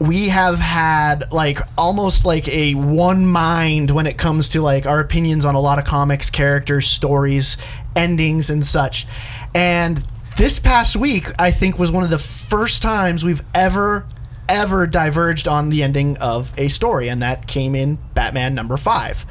[0.00, 5.00] we have had like almost like a one mind when it comes to like our
[5.00, 7.56] opinions on a lot of comics, characters, stories,
[7.96, 9.06] endings, and such.
[9.54, 10.04] And
[10.36, 14.06] this past week, I think, was one of the first times we've ever
[14.48, 19.26] ever diverged on the ending of a story, and that came in Batman number five.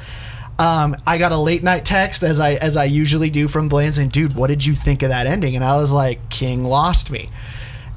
[0.58, 3.92] Um, I got a late night text as I as I usually do from Blaine
[3.92, 7.10] saying, "Dude, what did you think of that ending?" And I was like, "King lost
[7.10, 7.30] me."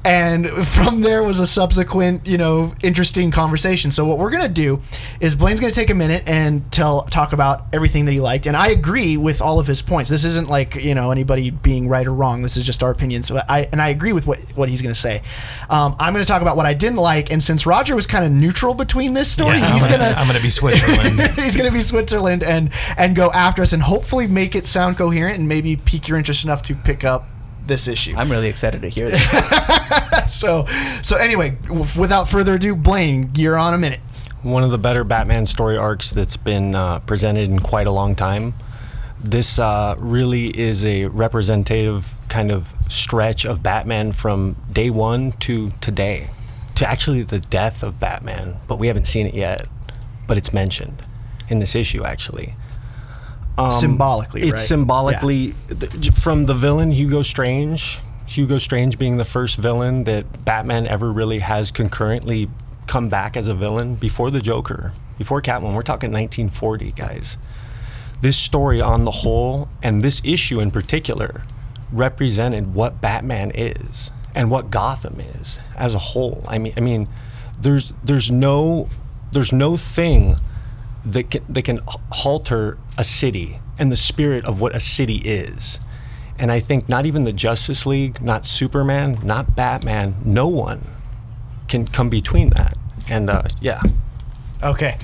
[0.04, 3.90] And from there was a subsequent, you know, interesting conversation.
[3.92, 4.80] So what we're gonna do
[5.20, 8.46] is Blaine's gonna take a minute and tell talk about everything that he liked.
[8.46, 10.10] And I agree with all of his points.
[10.10, 12.42] This isn't like you know anybody being right or wrong.
[12.42, 13.28] This is just our opinions.
[13.28, 15.22] So I and I agree with what what he's gonna say.
[15.70, 17.30] Um, I'm gonna talk about what I didn't like.
[17.30, 20.14] And since Roger was kind of neutral between this story, Yeah, I'm he's gonna- gonna
[20.16, 21.20] I'm gonna be Switzerland.
[21.36, 25.38] he's gonna be Switzerland and and go after us and hopefully make it sound coherent
[25.38, 27.28] and maybe pique your interest enough to pick up
[27.66, 28.14] this issue.
[28.16, 29.34] I'm really excited to hear this.
[30.28, 30.64] So,
[31.02, 34.00] so anyway, w- without further ado, Blaine, you're on a minute.
[34.42, 38.14] One of the better Batman story arcs that's been uh, presented in quite a long
[38.14, 38.54] time.
[39.22, 45.70] This uh, really is a representative kind of stretch of Batman from day one to
[45.80, 46.30] today,
[46.76, 48.56] to actually the death of Batman.
[48.68, 49.66] But we haven't seen it yet,
[50.26, 51.02] but it's mentioned
[51.48, 52.54] in this issue actually.
[53.58, 54.58] Um, Symbolically, it's right?
[54.58, 57.98] symbolically th- from the villain Hugo Strange.
[58.26, 62.48] Hugo Strange being the first villain that Batman ever really has concurrently
[62.86, 65.74] come back as a villain before the Joker, before Catwoman.
[65.74, 67.36] We're talking 1940, guys.
[68.22, 71.42] this story on the whole and this issue in particular
[71.92, 76.42] represented what Batman is and what Gotham is as a whole.
[76.48, 77.08] I mean, I mean,
[77.60, 78.88] there's there's no
[79.32, 80.36] there's no thing
[81.04, 85.80] that can, that can halter a city and the spirit of what a city is.
[86.38, 90.80] And I think not even the Justice League, not Superman, not Batman, no one
[91.68, 92.76] can come between that.
[93.08, 93.80] And uh, yeah,
[94.62, 94.96] Okay.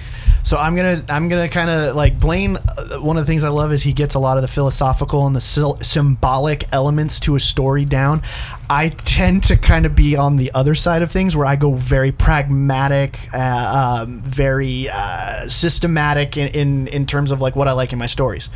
[0.48, 2.56] So I'm gonna I'm gonna kind of like Blaine.
[2.56, 5.26] uh, One of the things I love is he gets a lot of the philosophical
[5.26, 5.40] and the
[5.82, 8.22] symbolic elements to a story down.
[8.70, 11.74] I tend to kind of be on the other side of things where I go
[11.74, 17.72] very pragmatic, uh, um, very uh, systematic in, in in terms of like what I
[17.72, 18.48] like in my stories.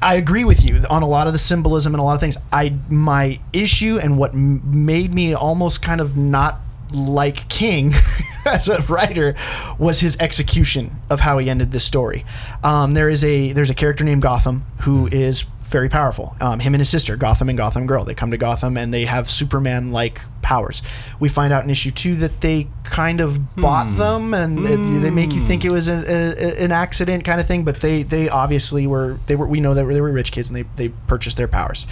[0.00, 2.38] I agree with you on a lot of the symbolism and a lot of things.
[2.50, 6.60] I my issue and what m- made me almost kind of not
[6.94, 7.92] like King
[8.46, 9.34] as a writer
[9.78, 12.24] was his execution of how he ended this story.
[12.62, 16.36] Um, there is a there's a character named Gotham who is very powerful.
[16.40, 19.06] Um, him and his sister, Gotham and Gotham Girl, they come to Gotham and they
[19.06, 20.82] have Superman like powers.
[21.18, 24.58] We find out in issue two that they kind of bought them and
[25.02, 28.02] they make you think it was a, a, an accident kind of thing, but they
[28.02, 30.90] they obviously were they were we know that they were rich kids and they they
[31.08, 31.86] purchased their powers.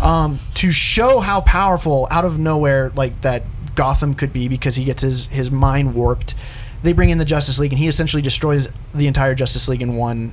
[0.00, 3.42] Um, to show how powerful out of nowhere like that
[3.76, 6.34] Gotham could be because he gets his his mind warped.
[6.82, 9.96] They bring in the Justice League and he essentially destroys the entire Justice League in
[9.96, 10.32] one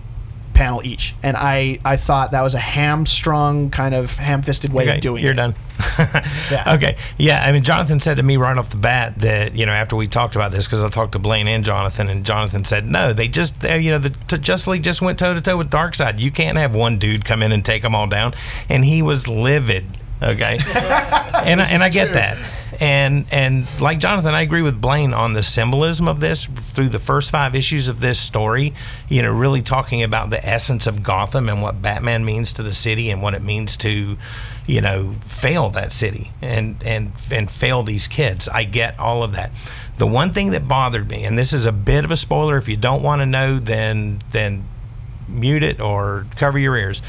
[0.53, 1.15] panel each.
[1.23, 5.23] And I I thought that was a hamstrung kind of ham-fisted way Okay, of doing
[5.23, 5.25] it.
[5.25, 5.55] you're done.
[6.51, 6.73] Yeah.
[6.75, 6.95] Okay.
[7.17, 7.41] Yeah.
[7.43, 10.07] I mean, Jonathan said to me right off the bat that you know after we
[10.07, 13.27] talked about this because I talked to Blaine and Jonathan, and Jonathan said no, they
[13.27, 16.19] just they, you know the t- Justice League just went toe to toe with Darkseid.
[16.19, 18.33] You can't have one dude come in and take them all down,
[18.69, 19.85] and he was livid.
[20.21, 22.37] Okay, and I, and I get that.
[22.79, 26.99] And and like Jonathan, I agree with Blaine on the symbolism of this through the
[26.99, 28.73] first five issues of this story.
[29.09, 32.73] You know, really talking about the essence of Gotham and what Batman means to the
[32.73, 34.17] city and what it means to,
[34.65, 38.49] you know, fail that city and and and fail these kids.
[38.49, 39.51] I get all of that.
[39.97, 42.67] The one thing that bothered me, and this is a bit of a spoiler, if
[42.67, 44.65] you don't want to know, then then
[45.29, 47.01] mute it or cover your ears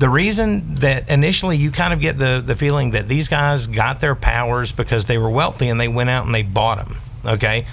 [0.00, 4.00] the reason that initially you kind of get the, the feeling that these guys got
[4.00, 6.96] their powers because they were wealthy and they went out and they bought them.
[7.34, 7.66] Okay.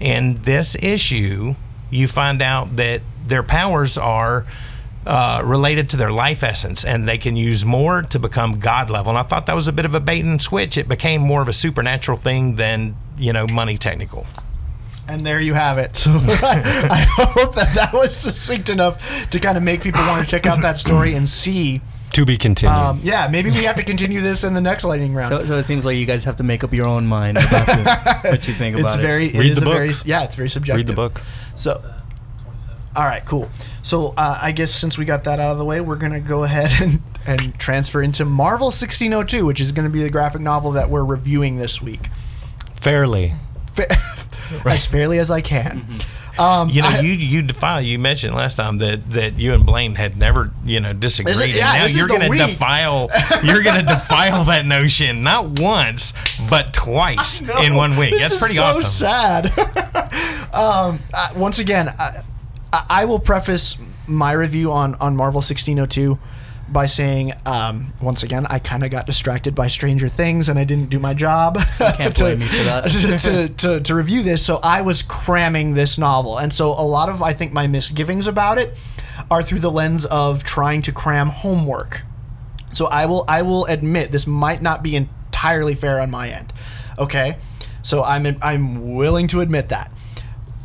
[0.00, 1.54] In this issue,
[1.90, 4.46] you find out that their powers are
[5.06, 9.10] uh, related to their life essence and they can use more to become God level.
[9.10, 10.78] And I thought that was a bit of a bait and switch.
[10.78, 14.26] It became more of a supernatural thing than, you know, money technical.
[15.06, 15.96] And there you have it.
[15.96, 20.24] So I, I hope that that was succinct enough to kind of make people want
[20.24, 21.80] to check out that story and see.
[22.12, 22.74] to be continued.
[22.74, 25.28] Um, yeah, maybe we have to continue this in the next lightning round.
[25.28, 27.66] So, so it seems like you guys have to make up your own mind about
[27.66, 29.02] the, what you think about it's it.
[29.02, 29.96] very it Read is the a very book.
[30.06, 30.78] yeah it's very subjective.
[30.78, 31.18] Read the book.
[31.54, 31.72] So,
[32.96, 33.50] all right, cool.
[33.82, 36.44] So uh, I guess since we got that out of the way, we're gonna go
[36.44, 40.88] ahead and and transfer into Marvel 1602, which is gonna be the graphic novel that
[40.90, 42.06] we're reviewing this week,
[42.74, 43.34] Fairly.
[43.72, 43.86] Fa-
[44.66, 45.82] as fairly as I can.
[46.36, 47.80] Um, You know, I- you you defile.
[47.80, 51.54] You mentioned last time that that you and Blaine had never you know disagreed, and
[51.54, 53.08] yeah, now this is you're going to defile.
[53.44, 56.12] You're going to defile that notion not once
[56.50, 58.10] but twice in one week.
[58.10, 58.82] this That's pretty so awesome.
[58.82, 59.44] sad.
[60.52, 62.20] um, uh, once again, I,
[62.72, 63.76] I I will preface
[64.08, 66.18] my review on on Marvel 1602
[66.68, 70.64] by saying, um, once again, I kind of got distracted by Stranger Things and I
[70.64, 71.58] didn't do my job.
[71.78, 72.84] can't to, blame you for that.
[72.84, 74.44] to, to, to, to review this.
[74.44, 76.38] So I was cramming this novel.
[76.38, 78.78] And so a lot of, I think, my misgivings about it
[79.30, 82.02] are through the lens of trying to cram homework.
[82.72, 86.52] So I will I will admit this might not be entirely fair on my end.
[86.98, 87.36] Okay?
[87.82, 89.92] So I'm in, I'm willing to admit that.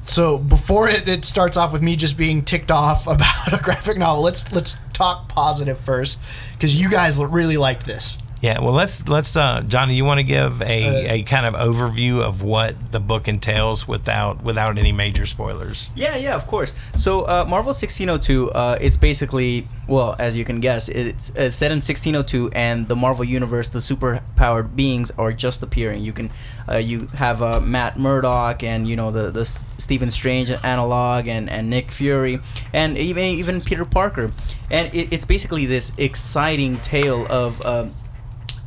[0.03, 3.97] So before it, it starts off with me just being ticked off about a graphic
[3.97, 6.19] novel, let's let's talk positive first
[6.53, 8.18] because you guys really liked this.
[8.41, 9.95] Yeah, well, let's let's uh, Johnny.
[9.95, 13.85] You want to give Uh, a, a kind of overview of what the book entails
[13.85, 15.89] without without any major spoilers.
[15.93, 16.79] Yeah, yeah, of course.
[16.95, 21.71] So uh, Marvel 1602, uh, it's basically, well, as you can guess, it's, it's set
[21.71, 26.01] in 1602, and the Marvel universe, the super-powered beings are just appearing.
[26.03, 26.29] You can,
[26.69, 31.49] uh, you have uh, Matt Murdock, and you know the the Stephen Strange analog, and,
[31.49, 32.39] and Nick Fury,
[32.71, 34.31] and even even Peter Parker,
[34.71, 37.59] and it, it's basically this exciting tale of.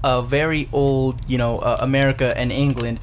[0.05, 2.99] A very old, you know, uh, America and England,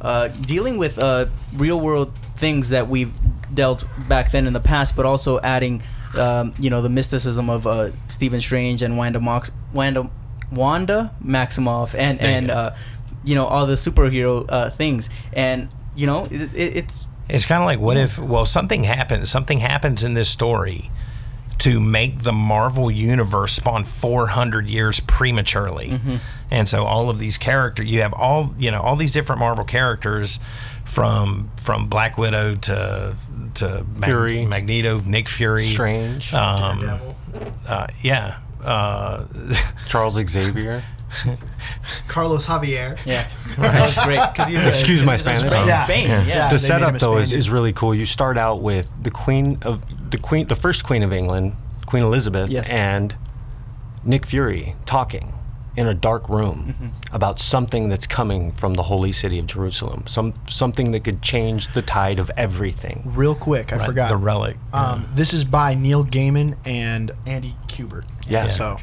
[0.00, 3.12] uh, dealing with uh, real world things that we've
[3.54, 5.82] dealt back then in the past, but also adding,
[6.18, 10.10] um, you know, the mysticism of uh, Stephen Strange and Wanda Mox, Wanda,
[10.50, 12.74] Wanda Maximoff, and and uh,
[13.24, 17.62] you know all the superhero uh, things, and you know it, it, it's It's kind
[17.62, 20.90] of like what if well something happens something happens in this story
[21.62, 25.90] to make the Marvel universe spawn 400 years prematurely.
[25.90, 26.16] Mm-hmm.
[26.50, 29.64] And so all of these characters, you have all you know all these different Marvel
[29.64, 30.40] characters
[30.84, 33.14] from from Black Widow to
[33.54, 34.44] to Mag- Fury.
[34.44, 37.00] Magneto, Nick Fury, Strange, um,
[37.68, 38.38] uh, yeah.
[38.62, 39.26] Uh,
[39.88, 40.84] Charles Xavier.
[42.08, 42.98] Carlos Javier.
[43.04, 44.20] Yeah, that's great.
[44.32, 45.40] Because he's Excuse my Spanish.
[45.40, 45.66] Spain.
[45.68, 45.84] Yeah.
[45.84, 46.08] Spain.
[46.08, 46.22] Yeah.
[46.22, 46.26] Yeah.
[46.36, 46.48] Yeah.
[46.48, 47.94] the they setup though is, is really cool.
[47.94, 51.54] You start out with the queen of the queen, the first queen of England,
[51.86, 52.70] Queen Elizabeth, Yes.
[52.72, 53.14] and
[54.04, 55.34] Nick Fury talking
[55.74, 57.14] in a dark room Mm-hmm.
[57.14, 60.04] about something that's coming from the holy city of Jerusalem.
[60.06, 63.02] Some something that could change the tide of everything.
[63.06, 64.08] Real quick, I right, forgot.
[64.10, 64.56] the relic.
[64.74, 68.04] Um, this is by Neil Gaiman and Andy Kubert.
[68.28, 68.48] Yeah.
[68.48, 68.76] So.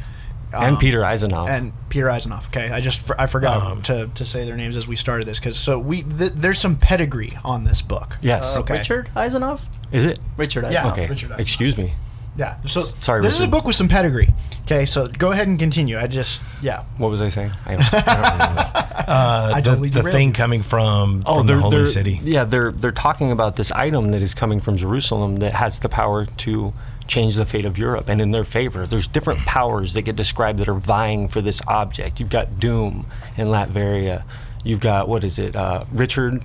[0.52, 1.50] And um, Peter Eisenhower.
[1.50, 2.48] and Peter Isanove.
[2.48, 5.58] Okay, I just I forgot to, to say their names as we started this because
[5.60, 8.18] so we th- there's some pedigree on this book.
[8.22, 8.56] yes.
[8.56, 8.74] Uh, Okay.
[8.78, 9.62] Richard Isanove.
[9.92, 10.20] Is it?
[10.38, 10.72] Richard Isanove.
[10.72, 10.92] Yeah.
[10.92, 11.02] Okay.
[11.08, 11.40] Richard Eisenhower.
[11.42, 11.94] Excuse me.
[12.38, 12.58] Yeah.
[12.66, 14.30] So Sorry, this is a book with some pedigree.
[14.64, 15.98] Okay, so go ahead and continue.
[15.98, 16.84] I just yeah.
[16.98, 17.52] What was I saying?
[17.66, 18.86] I don't, I don't remember.
[19.10, 22.20] Uh, I the, totally the thing coming from, Oh, from the they're, holy they're- city.
[22.22, 25.90] Yeah, they're they're talking about this item that is coming from Jerusalem that has the
[25.90, 26.74] power to
[27.10, 28.86] change the fate of Europe and in their favor.
[28.86, 32.20] There's different powers that get described that are vying for this object.
[32.22, 34.24] You've got Doom in Latveria.
[34.64, 35.56] You've got what is it?
[35.56, 36.44] Uh, Richard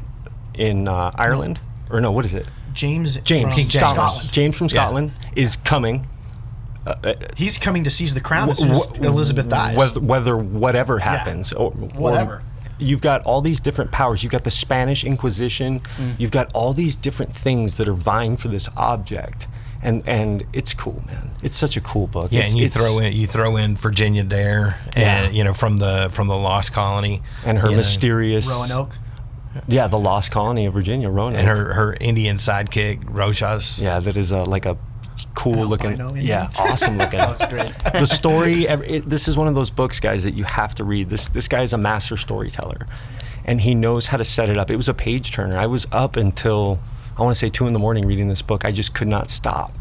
[0.54, 2.10] in uh, Ireland or no?
[2.10, 2.46] What is it?
[2.72, 3.72] James James, from James.
[3.72, 4.32] Scotland.
[4.32, 4.82] James from Yeah.
[4.82, 6.06] Scotland is coming.
[7.36, 9.76] He's coming to seize the crown as soon as Wh- Elizabeth dies.
[9.76, 12.42] Whether, whether whatever happens, or, or- Whatever.
[12.78, 14.22] you've got all these different powers.
[14.22, 15.80] You've got the Spanish Inquisition.
[15.96, 16.14] Mm.
[16.18, 19.46] You've got all these different things that are vying for this object,
[19.84, 21.30] and and it's cool, man.
[21.42, 22.28] It's such a cool book.
[22.32, 25.24] Yeah, It's- and you throw in you throw in Virginia Dare, Yeah.
[25.26, 28.98] and you know from the from the Lost Colony, and her you know, mysterious Roanoke.
[29.68, 31.38] Yeah, the lost colony of Virginia, Roanoke.
[31.38, 33.80] and her her Indian sidekick Rojhaz.
[33.80, 34.76] yeah, that is a, like a
[35.36, 36.26] cool looking, albino Indian.
[36.26, 37.18] yeah, awesome looking.
[37.28, 37.72] That's great.
[37.92, 41.08] the story it, this is one of those books guys that you have to read
[41.08, 42.88] this this guy is a master storyteller
[43.44, 45.86] and he knows how to set it up it was a page turner i was
[45.92, 46.80] up until
[47.16, 49.30] i want to say two in the morning reading this book i just could not
[49.30, 49.72] stop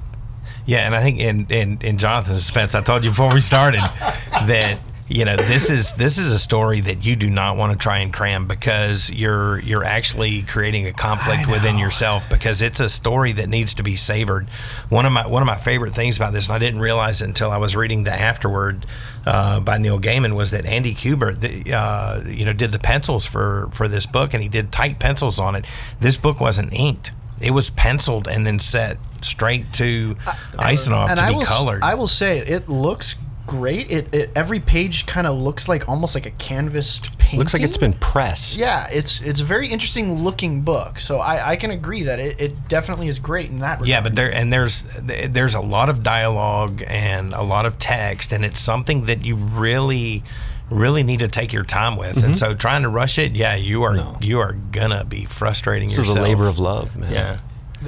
[0.65, 3.81] Yeah, and I think in in, in Jonathan's defense, I told you before we started
[4.47, 7.77] that you know this is this is a story that you do not want to
[7.77, 12.87] try and cram because you're you're actually creating a conflict within yourself because it's a
[12.87, 14.47] story that needs to be savored.
[14.87, 17.27] One of my one of my favorite things about this, and I didn't realize it
[17.27, 18.85] until I was reading the afterword
[19.27, 23.25] uh, by Neil Gaiman, was that Andy Kubert, the, uh, you know, did the pencils
[23.25, 25.65] for for this book, and he did tight pencils on it.
[25.99, 27.11] This book wasn't inked;
[27.43, 30.15] it was penciled and then set straight to
[30.53, 31.83] Isanove and to I be will, colored.
[31.83, 33.91] I will say it looks great.
[33.91, 37.39] It, it every page kind of looks like almost like a canvased painting.
[37.39, 40.99] looks like it's been pressed Yeah, it's it's a very interesting looking book.
[40.99, 43.89] So I, I can agree that it, it definitely is great in that regard.
[43.89, 48.31] yeah, but there and there's there's a lot of dialogue and a lot of text,
[48.31, 50.23] and it's something that you really
[50.69, 52.15] really need to take your time with.
[52.15, 52.25] Mm-hmm.
[52.25, 55.97] And so trying to rush it, yeah, you are you are gonna be frustrating this
[55.97, 56.17] yourself.
[56.17, 57.39] is a labor of love man Yeah.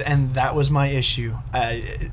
[0.04, 1.34] and that was my issue.
[1.52, 2.10] I,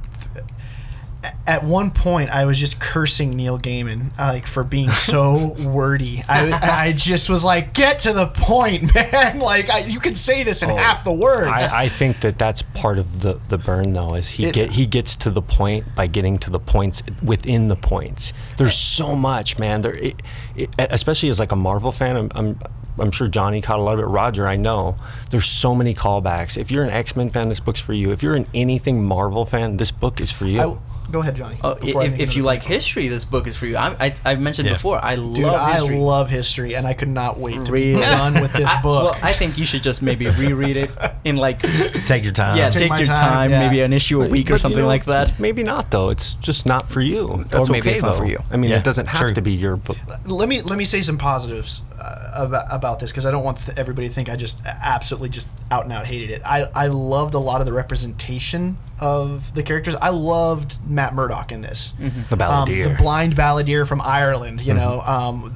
[1.47, 6.23] at one point, I was just cursing Neil Gaiman uh, like for being so wordy.
[6.27, 6.51] I,
[6.87, 9.39] I just was like, "Get to the point, man!
[9.39, 12.61] Like I, you can say this in half the words." I, I think that that's
[12.61, 15.95] part of the, the burn though is he It- get he gets to the point
[15.95, 18.33] by getting to the points within the points.
[18.57, 19.81] There's so much, man.
[19.81, 20.21] There, it,
[20.55, 22.59] it, especially as like a Marvel fan, I'm, I'm
[22.99, 24.03] I'm sure Johnny caught a lot of it.
[24.07, 24.97] Roger, I know.
[25.31, 26.57] There's so many callbacks.
[26.59, 28.11] If you're an X Men fan, this book's for you.
[28.11, 30.61] If you're an anything Marvel fan, this book is for you.
[30.61, 30.77] I-
[31.11, 31.57] go ahead, Johnny.
[31.63, 33.77] Oh, if, if you another like history, this book is for you.
[33.77, 34.73] I, I, I mentioned Yeah.
[34.75, 35.97] before, I Dude, love I history.
[35.97, 39.13] love history, and I could not wait to Read be done with this I- book.
[39.13, 40.89] Well, I think you should just maybe reread it
[41.23, 41.59] in like
[42.05, 42.57] Take your time.
[42.57, 43.67] yeah, Take take, your time, time, yeah.
[43.67, 45.39] maybe an issue a week but or you something know, like that.
[45.39, 46.09] Maybe not though.
[46.09, 47.45] It's just not for you.
[47.49, 48.39] That's maybe okay it's not for you.
[48.51, 49.33] I mean, Yeah, it doesn't have true.
[49.33, 49.97] to be your book.
[50.25, 53.57] let me let me say some positives uh, about, about this because I don't want
[53.59, 56.41] th- everybody to think I just absolutely just out and out hated it.
[56.45, 59.95] I, I loved a lot of the representation of the characters.
[59.95, 61.93] I loved Matt Murdock in this.
[62.29, 64.61] The Um, the blind balladeer from Ireland.
[64.61, 65.53] You know, um,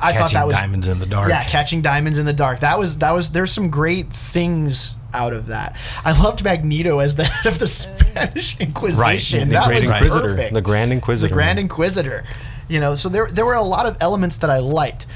[0.00, 1.28] I thought that was diamonds in the dark.
[1.28, 2.60] Yeah, catching diamonds in the dark.
[2.60, 3.32] That was that was.
[3.32, 5.76] There's some great things out of that.
[6.04, 9.48] I loved Magneto as the head of the Spanish Inquisition.
[9.48, 10.54] the that Great was Inquisitor, perfect.
[10.54, 11.28] the Grand Inquisitor.
[11.28, 12.24] The Grand Inquisitor.
[12.68, 15.06] You know, so there there were a lot of elements that I liked.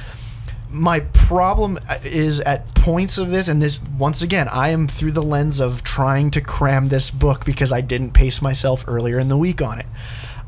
[0.73, 5.23] My problem is at points of this, and this once again, I am through the
[5.23, 9.37] lens of trying to cram this book because I didn't pace myself earlier in the
[9.37, 9.87] week on it.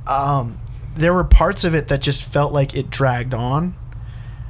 [0.06, 0.58] Um,
[0.96, 3.74] there were parts of it that just felt like it dragged on.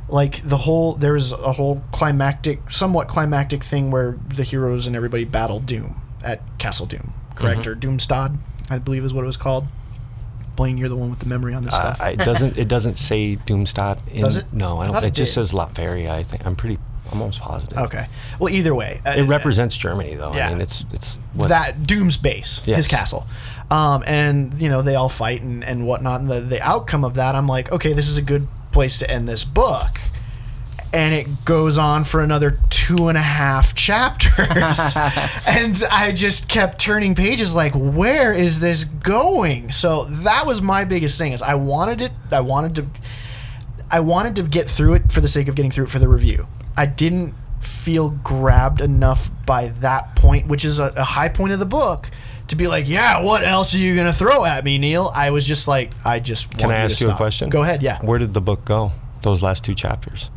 [0.09, 4.95] Like the whole, there was a whole climactic, somewhat climactic thing where the heroes and
[4.95, 7.67] everybody battle Doom at Castle Doom, correct?
[7.67, 8.37] Or Doomstadt,
[8.69, 9.69] I believe is what it was called.
[10.57, 12.09] Blaine, you're the one with the memory on this Uh, stuff.
[12.11, 12.59] it doesn't.
[12.59, 13.99] It doesn't say Doomstop.
[14.13, 14.53] In, Does it?
[14.53, 14.95] No, I I don't.
[14.95, 16.11] thought it, it just says Latveria.
[16.11, 16.47] I think.
[16.47, 16.79] I'm pretty.
[17.11, 17.77] I'm almost positive.
[17.79, 18.07] okay.
[18.39, 20.33] Well, either way, uh, It represents Germany, though.
[20.35, 20.47] Yeah.
[20.49, 23.27] I mean, it's it's what, that Doom's base, his castle.
[23.71, 26.21] Um, and you know they all fight and, and whatnot.
[26.21, 29.11] And the the outcome of that, I'm like, okay, this is a good place to
[29.11, 29.99] end this book.
[30.95, 34.97] And it goes on for another two and a half chapters,
[35.49, 39.73] and I just kept turning pages, like, where is this going?
[39.73, 41.33] So that was my biggest thing.
[41.33, 42.13] Is I wanted it.
[42.31, 42.87] I wanted to.
[43.91, 46.09] I wanted to get through it for the sake of getting through it for the
[46.09, 46.47] review.
[46.77, 51.59] I didn't feel grabbed enough by that point, which is a, a high point of
[51.59, 52.11] the book,
[52.49, 55.11] to be like, yeah, what else are you gonna throw at me, Neil?
[55.15, 57.49] I was just like, I just Can want I you ask to you a question?
[57.51, 57.99] Go ahead, yeah.
[58.03, 58.93] Where did the book go?
[59.23, 60.31] Those last two chapters.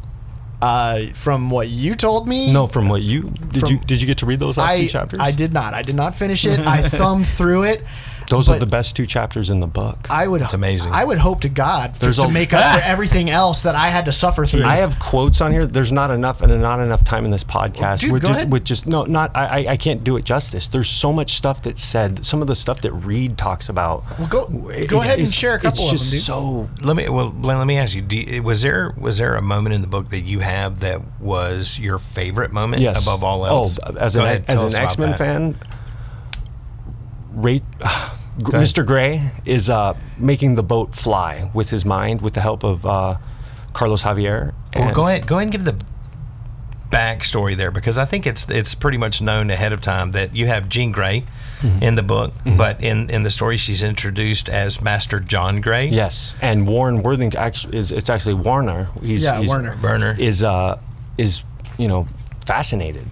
[0.62, 4.08] Uh, from what you told me, No, from what you did From- you did you
[4.08, 5.20] get to read those last I two chapters?
[5.22, 5.74] I did not.
[5.74, 6.60] I did not finish it.
[6.68, 7.84] I thumbed through it.
[8.30, 10.10] Those are the best two chapters in the book.
[10.10, 10.42] I would.
[10.42, 10.92] It's amazing.
[10.94, 13.76] I would hope to God for, There's to a- make up for everything else that
[13.76, 14.64] I had to suffer through.
[14.64, 15.66] I have quotes on here.
[15.66, 18.02] There's not enough and not enough time in this podcast.
[18.02, 18.52] Dude, with go just, ahead.
[18.52, 19.66] with just no, not I, I.
[19.76, 20.68] I can't do it justice.
[20.68, 22.26] There's so much stuff that's said.
[22.26, 24.04] Some of the stuff that Reed talks about.
[24.18, 26.22] Well, go- it- go ahead and share a couple it's of them, dude.
[26.22, 29.36] So Let me well, Blaine, let me ask you: do, you- Was there was there
[29.36, 33.04] a moment in the book that you have that was your favorite moment yes.
[33.04, 33.80] above all oh, else?
[33.86, 35.18] Oh, as Go an ahead, as an X Men that.
[35.18, 35.58] fan,
[37.36, 37.64] rate.
[37.82, 38.64] ahead.
[38.66, 38.86] Mr.
[38.86, 43.16] Gray is uh, making the boat fly with his mind, with the help of uh,
[43.74, 44.54] Carlos Javier.
[44.76, 45.78] Well, go ahead, go ahead and give the
[46.90, 50.48] backstory there because I think it's it's pretty much known ahead of time that you
[50.48, 51.24] have Jean Grey
[51.62, 51.84] Mm-hmm.
[51.84, 55.88] in the book, but in in the story she's introduced as Master John Grey.
[55.88, 58.90] Yes, and Warren Worthington actually is it's actually Warner.
[59.02, 59.76] He's, Yeah, he's, Warner.
[59.78, 60.16] Burner.
[60.20, 60.80] is uh
[61.18, 61.44] is
[61.80, 62.08] you know
[62.46, 63.06] fascinated.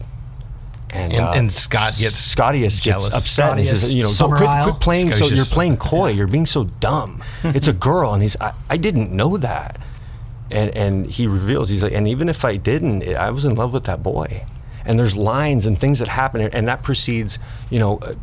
[0.94, 3.50] And, And- uh, and Scott gets Scotius gets upset.
[3.52, 5.12] And he says, "You know, Summer quit, quit playing.
[5.12, 6.10] So you're playing coy.
[6.12, 7.22] You're being so dumb.
[7.44, 9.80] It's a girl." And he's, "I, I didn't know that."
[10.52, 13.74] And and he reveals, he's like, "And even if I didn't, I was in love
[13.74, 14.44] with that boy."
[14.86, 17.40] And there's lines and things that happen, and that precedes,
[17.72, 18.14] you know, uh,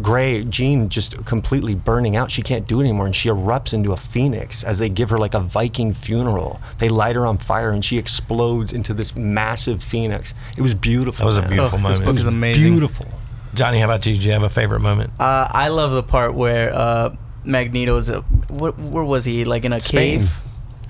[0.00, 2.30] Gray Jean just completely burning out.
[2.30, 5.18] She can't do it anymore, and she erupts into a phoenix as they give her
[5.18, 6.60] like a Viking funeral.
[6.78, 10.32] They light her on fire, and she explodes into this massive phoenix.
[10.56, 11.24] It was beautiful.
[11.24, 12.70] That was a beautiful Oh, this book is amazing.
[12.72, 13.06] Beautiful.
[13.54, 14.16] Johnny, how about you?
[14.16, 15.10] Do you have a favorite moment?
[15.20, 17.14] Uh, I love the part where uh,
[17.44, 18.10] Magneto's.
[18.10, 19.44] Uh, what, where was he?
[19.44, 20.20] Like in a Spain.
[20.20, 20.32] cave.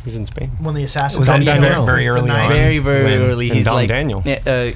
[0.04, 0.50] He's in Spain.
[0.60, 2.48] when the assassins Was that got done very- very early on?
[2.48, 3.48] Very very when- early.
[3.48, 4.22] He's Dom like Daniel.
[4.46, 4.70] Uh,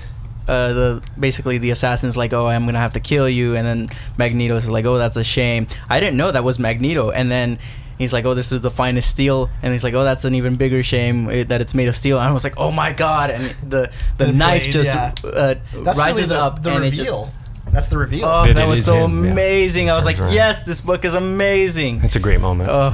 [0.49, 3.89] uh, the basically the assassin's like, oh, I'm gonna have to kill you, and then
[4.19, 5.67] Magneto is like, oh, that's a shame.
[5.89, 7.59] I didn't know that was Magneto, and then.
[7.99, 10.57] He's like, oh, this is the finest steel, and he's like, oh, that's an even
[10.57, 12.19] bigger shame eh, that it's made of steel.
[12.19, 13.31] And I was like, oh my god!
[13.31, 15.15] And the the, The knife blade, just yeah.
[15.25, 17.31] uh, That's rises really the, up, the and it just reveal.
[17.73, 18.27] That's the reveal.
[18.27, 19.33] oh, That that it was so him, yeah.
[19.33, 19.89] amazing.
[19.89, 20.35] I was like, around.
[20.35, 22.01] yes, this book is amazing.
[22.03, 22.69] It's a great moment.
[22.71, 22.93] Oh,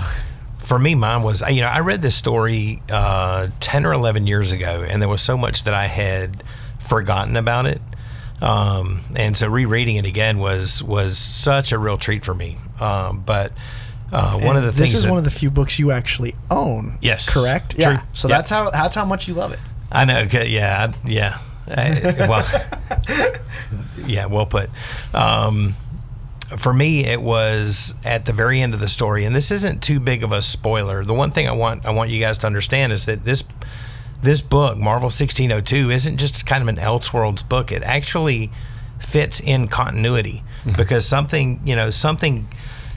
[0.59, 4.53] For me, mine was you know I read this story uh, ten or eleven years
[4.53, 6.45] ago, and there was so much that I had
[6.83, 7.81] forgotten about it,
[8.41, 12.57] um, and so rereading it again was was such a real treat for me.
[12.81, 13.53] Um, but
[14.13, 16.35] uh, one of the things this is that, one of the few books you actually
[16.51, 16.99] own.
[17.01, 17.33] Yes.
[17.33, 17.73] correct.
[17.73, 17.83] True.
[17.83, 18.03] Yeah.
[18.13, 18.37] So Yeah.
[18.37, 19.61] that's how that's how much you love it.
[19.91, 20.25] I know.
[20.31, 20.93] Yeah.
[21.05, 21.39] Yeah.
[21.69, 22.45] I- well,
[24.07, 24.27] yeah.
[24.27, 24.69] Well put.
[25.15, 25.75] Um,
[26.59, 29.99] for me, it was at the very end of the story, and this isn't too
[30.01, 31.03] big of a spoiler.
[31.05, 33.45] The one thing I want I want you guys to understand is that this
[34.23, 37.71] this book, Marvel 1602, isn't just kind of an Elseworlds book.
[37.73, 38.51] It actually
[39.01, 40.45] fits in continuity
[40.77, 42.47] because something you know something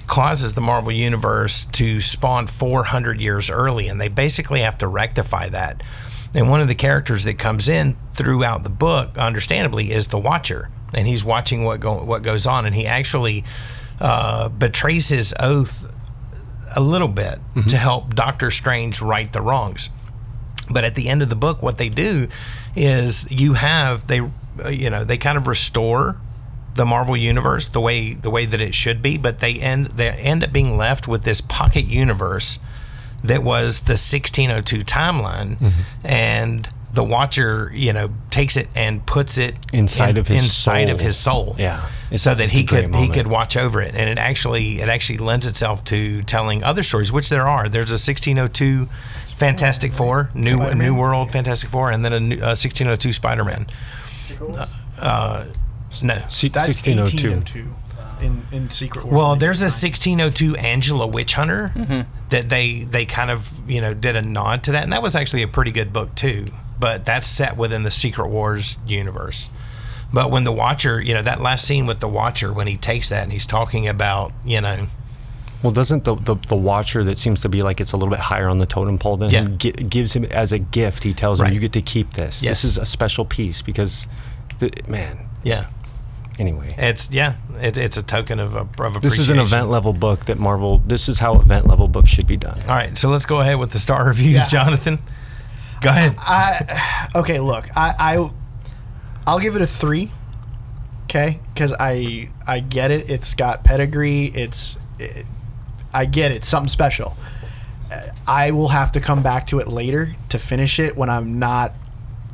[0.05, 5.49] causes the Marvel universe to spawn 400 years early, and they basically have to rectify
[5.49, 5.81] that.
[6.35, 10.69] And one of the characters that comes in throughout the book, understandably, is the Watcher,
[10.93, 13.43] and he's watching what go, what goes on, and he actually
[13.99, 15.91] uh, betrays his oath
[16.75, 19.89] a little bit to help Doctor Strange right the wrongs.
[20.71, 22.27] But at the end of the book, what they do
[22.75, 26.17] is you have they, uh, you know, they kind of restore
[26.75, 30.09] the Marvel universe the way the way that it should be, but they end they
[30.09, 32.59] end up being left with this pocket universe
[33.23, 35.71] that was the 1602 timeline,
[36.03, 40.85] and the Watcher, you know, takes it and puts it Inside in- of his inside
[40.87, 40.93] soul.
[40.95, 41.55] of his soul.
[41.57, 41.77] Yeah.
[42.07, 45.17] It's- so that he could he could watch over it, and it actually it actually
[45.17, 47.67] lends itself to telling other stories, which there are.
[47.69, 48.87] There's a 1602
[49.35, 50.77] Fantastic Four, new Spider-Man?
[50.77, 53.67] New World Fantastic Four, and then a new, uh, 1602 Spider-Man.
[54.99, 55.45] Uh,
[56.01, 56.15] no.
[56.29, 57.35] Se- That's 1602.
[57.35, 59.13] 1802 in in Secret Wars.
[59.15, 61.71] Well, there's a 1602 Angela Witch Hunter
[62.29, 65.15] that they they kind of you know did a nod to that, and that was
[65.15, 66.45] actually a pretty good book too.
[66.79, 69.49] But that's set within the Secret Wars universe.
[70.13, 73.09] But when the Watcher, you know, that last scene with the Watcher when he takes
[73.09, 74.85] that and he's talking about you know
[75.65, 78.19] Well, doesn't the, the the Watcher that seems to be like it's a little bit
[78.19, 79.41] higher on the totem pole than Yeah.
[79.41, 81.03] him gi- gives him as a gift?
[81.03, 81.47] He tells Right.
[81.47, 82.43] him, "You get to keep this.
[82.43, 82.61] Yes.
[82.61, 84.05] This is a special piece because,
[84.59, 85.25] the, man.
[85.43, 85.65] Yeah.
[86.37, 87.35] Anyway, It's yeah.
[87.61, 89.01] It, it's a token of, of appreciation.
[89.01, 90.79] this is an event level book that Marvel.
[90.85, 92.57] This is how event level books should be done.
[92.63, 94.63] All right, so let's go ahead with the star reviews, Yeah.
[94.63, 94.99] Jonathan.
[95.81, 96.13] Go ahead.
[96.19, 97.39] I okay.
[97.39, 98.29] Look, I, I
[99.25, 100.11] I'll give it a three.
[101.05, 103.09] Okay, because I I get it.
[103.09, 104.25] It's got pedigree.
[104.25, 105.25] It's it,
[105.95, 106.43] I get it.
[106.43, 107.15] Something special.
[108.27, 111.73] I will have to come back to it later to finish it when I'm not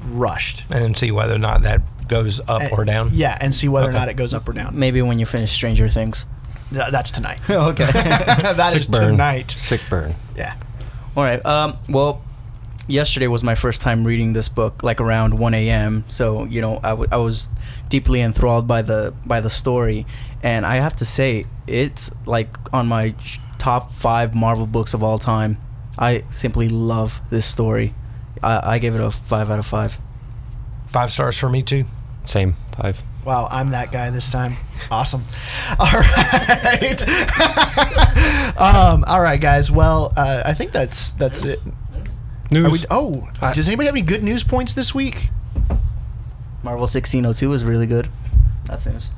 [0.06, 0.66] rushed.
[0.72, 3.10] and see whether or not that goes up or down.
[3.14, 4.78] Yeah, and see whether or not it goes up or down.
[4.78, 6.26] Maybe when you finish Stranger Things.
[6.72, 7.40] Th- That's tonight.
[7.50, 7.84] okay.
[7.94, 9.12] that is Sick burn.
[9.12, 9.52] tonight.
[9.52, 10.16] Sick burn.
[10.36, 10.56] Yeah.
[11.16, 11.46] All right.
[11.46, 11.78] Um.
[11.90, 12.24] Well,
[12.88, 16.06] yesterday was my first time reading this book, like around 1 a.m.
[16.08, 17.50] So you know, I, w- I was
[17.90, 20.06] deeply enthralled by the by the story,
[20.42, 25.04] and I have to say, it's like on my ch- top five Marvel books of
[25.04, 25.56] all time.
[26.00, 27.94] I simply love this story.
[28.42, 30.00] I, I give it a five out of five.
[30.88, 31.86] Five stars for me too.
[32.26, 33.04] Same five.
[33.24, 34.54] Wow, I'm that guy this time.
[34.90, 35.24] Awesome.
[35.80, 37.08] All right.
[38.58, 39.70] um, all right, guys.
[39.70, 41.60] Well, uh, I think that's that's it.
[42.50, 42.82] News.
[42.82, 45.30] We, oh, I- does anybody have any good news points this week?
[46.64, 48.10] Marvel 1602 is really good.
[48.66, 49.12] That's news.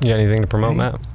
[0.00, 1.06] you got anything to promote, Matt?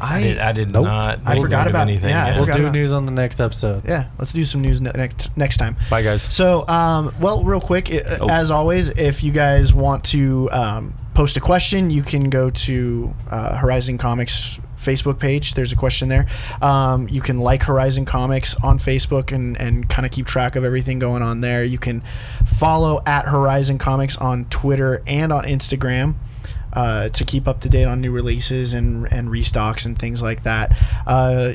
[0.00, 0.84] I did, I did Nope.
[0.84, 1.18] not.
[1.26, 2.10] I forgot about- anything.
[2.10, 2.36] yeah, I yet.
[2.36, 3.82] We'll do about- news on the next episode.
[3.86, 5.76] Yeah, let's do some news ne- next next time.
[5.90, 6.22] Bye, guys.
[6.32, 8.26] So, um, well, real quick, i- Oh.
[8.28, 13.14] as always, if you guys want to um, post a question, you can go to
[13.30, 15.54] uh, Horizon Comics Facebook page.
[15.54, 16.26] There's a question there.
[16.60, 20.64] Um, you can like Horizon Comics on Facebook and, and kind of keep track of
[20.64, 21.62] everything going on there.
[21.62, 22.02] You can
[22.44, 26.14] follow at Horizon Comics on Twitter and on Instagram.
[26.72, 30.42] Uh, to keep up to date on new releases and, and restocks and things like
[30.44, 30.72] that.
[31.06, 31.52] Uh,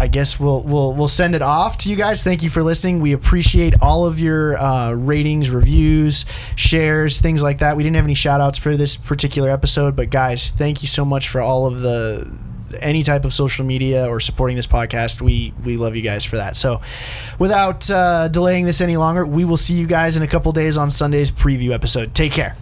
[0.00, 2.22] I guess we'll we'll we'll send it off to you guys.
[2.22, 3.00] Thank you for listening.
[3.00, 6.24] We appreciate all of your uh, ratings, reviews,
[6.56, 7.76] shares, things like that.
[7.76, 11.04] We didn't have any shout outs for this particular episode, but guys, thank you so
[11.04, 12.30] much for all of the
[12.80, 15.20] any type of social media or supporting this podcast.
[15.20, 16.56] We we love you guys for that.
[16.56, 16.80] So,
[17.38, 20.76] without uh, delaying this any longer, we will see you guys in a couple days
[20.76, 22.14] on Sunday's preview episode.
[22.14, 22.56] Take care.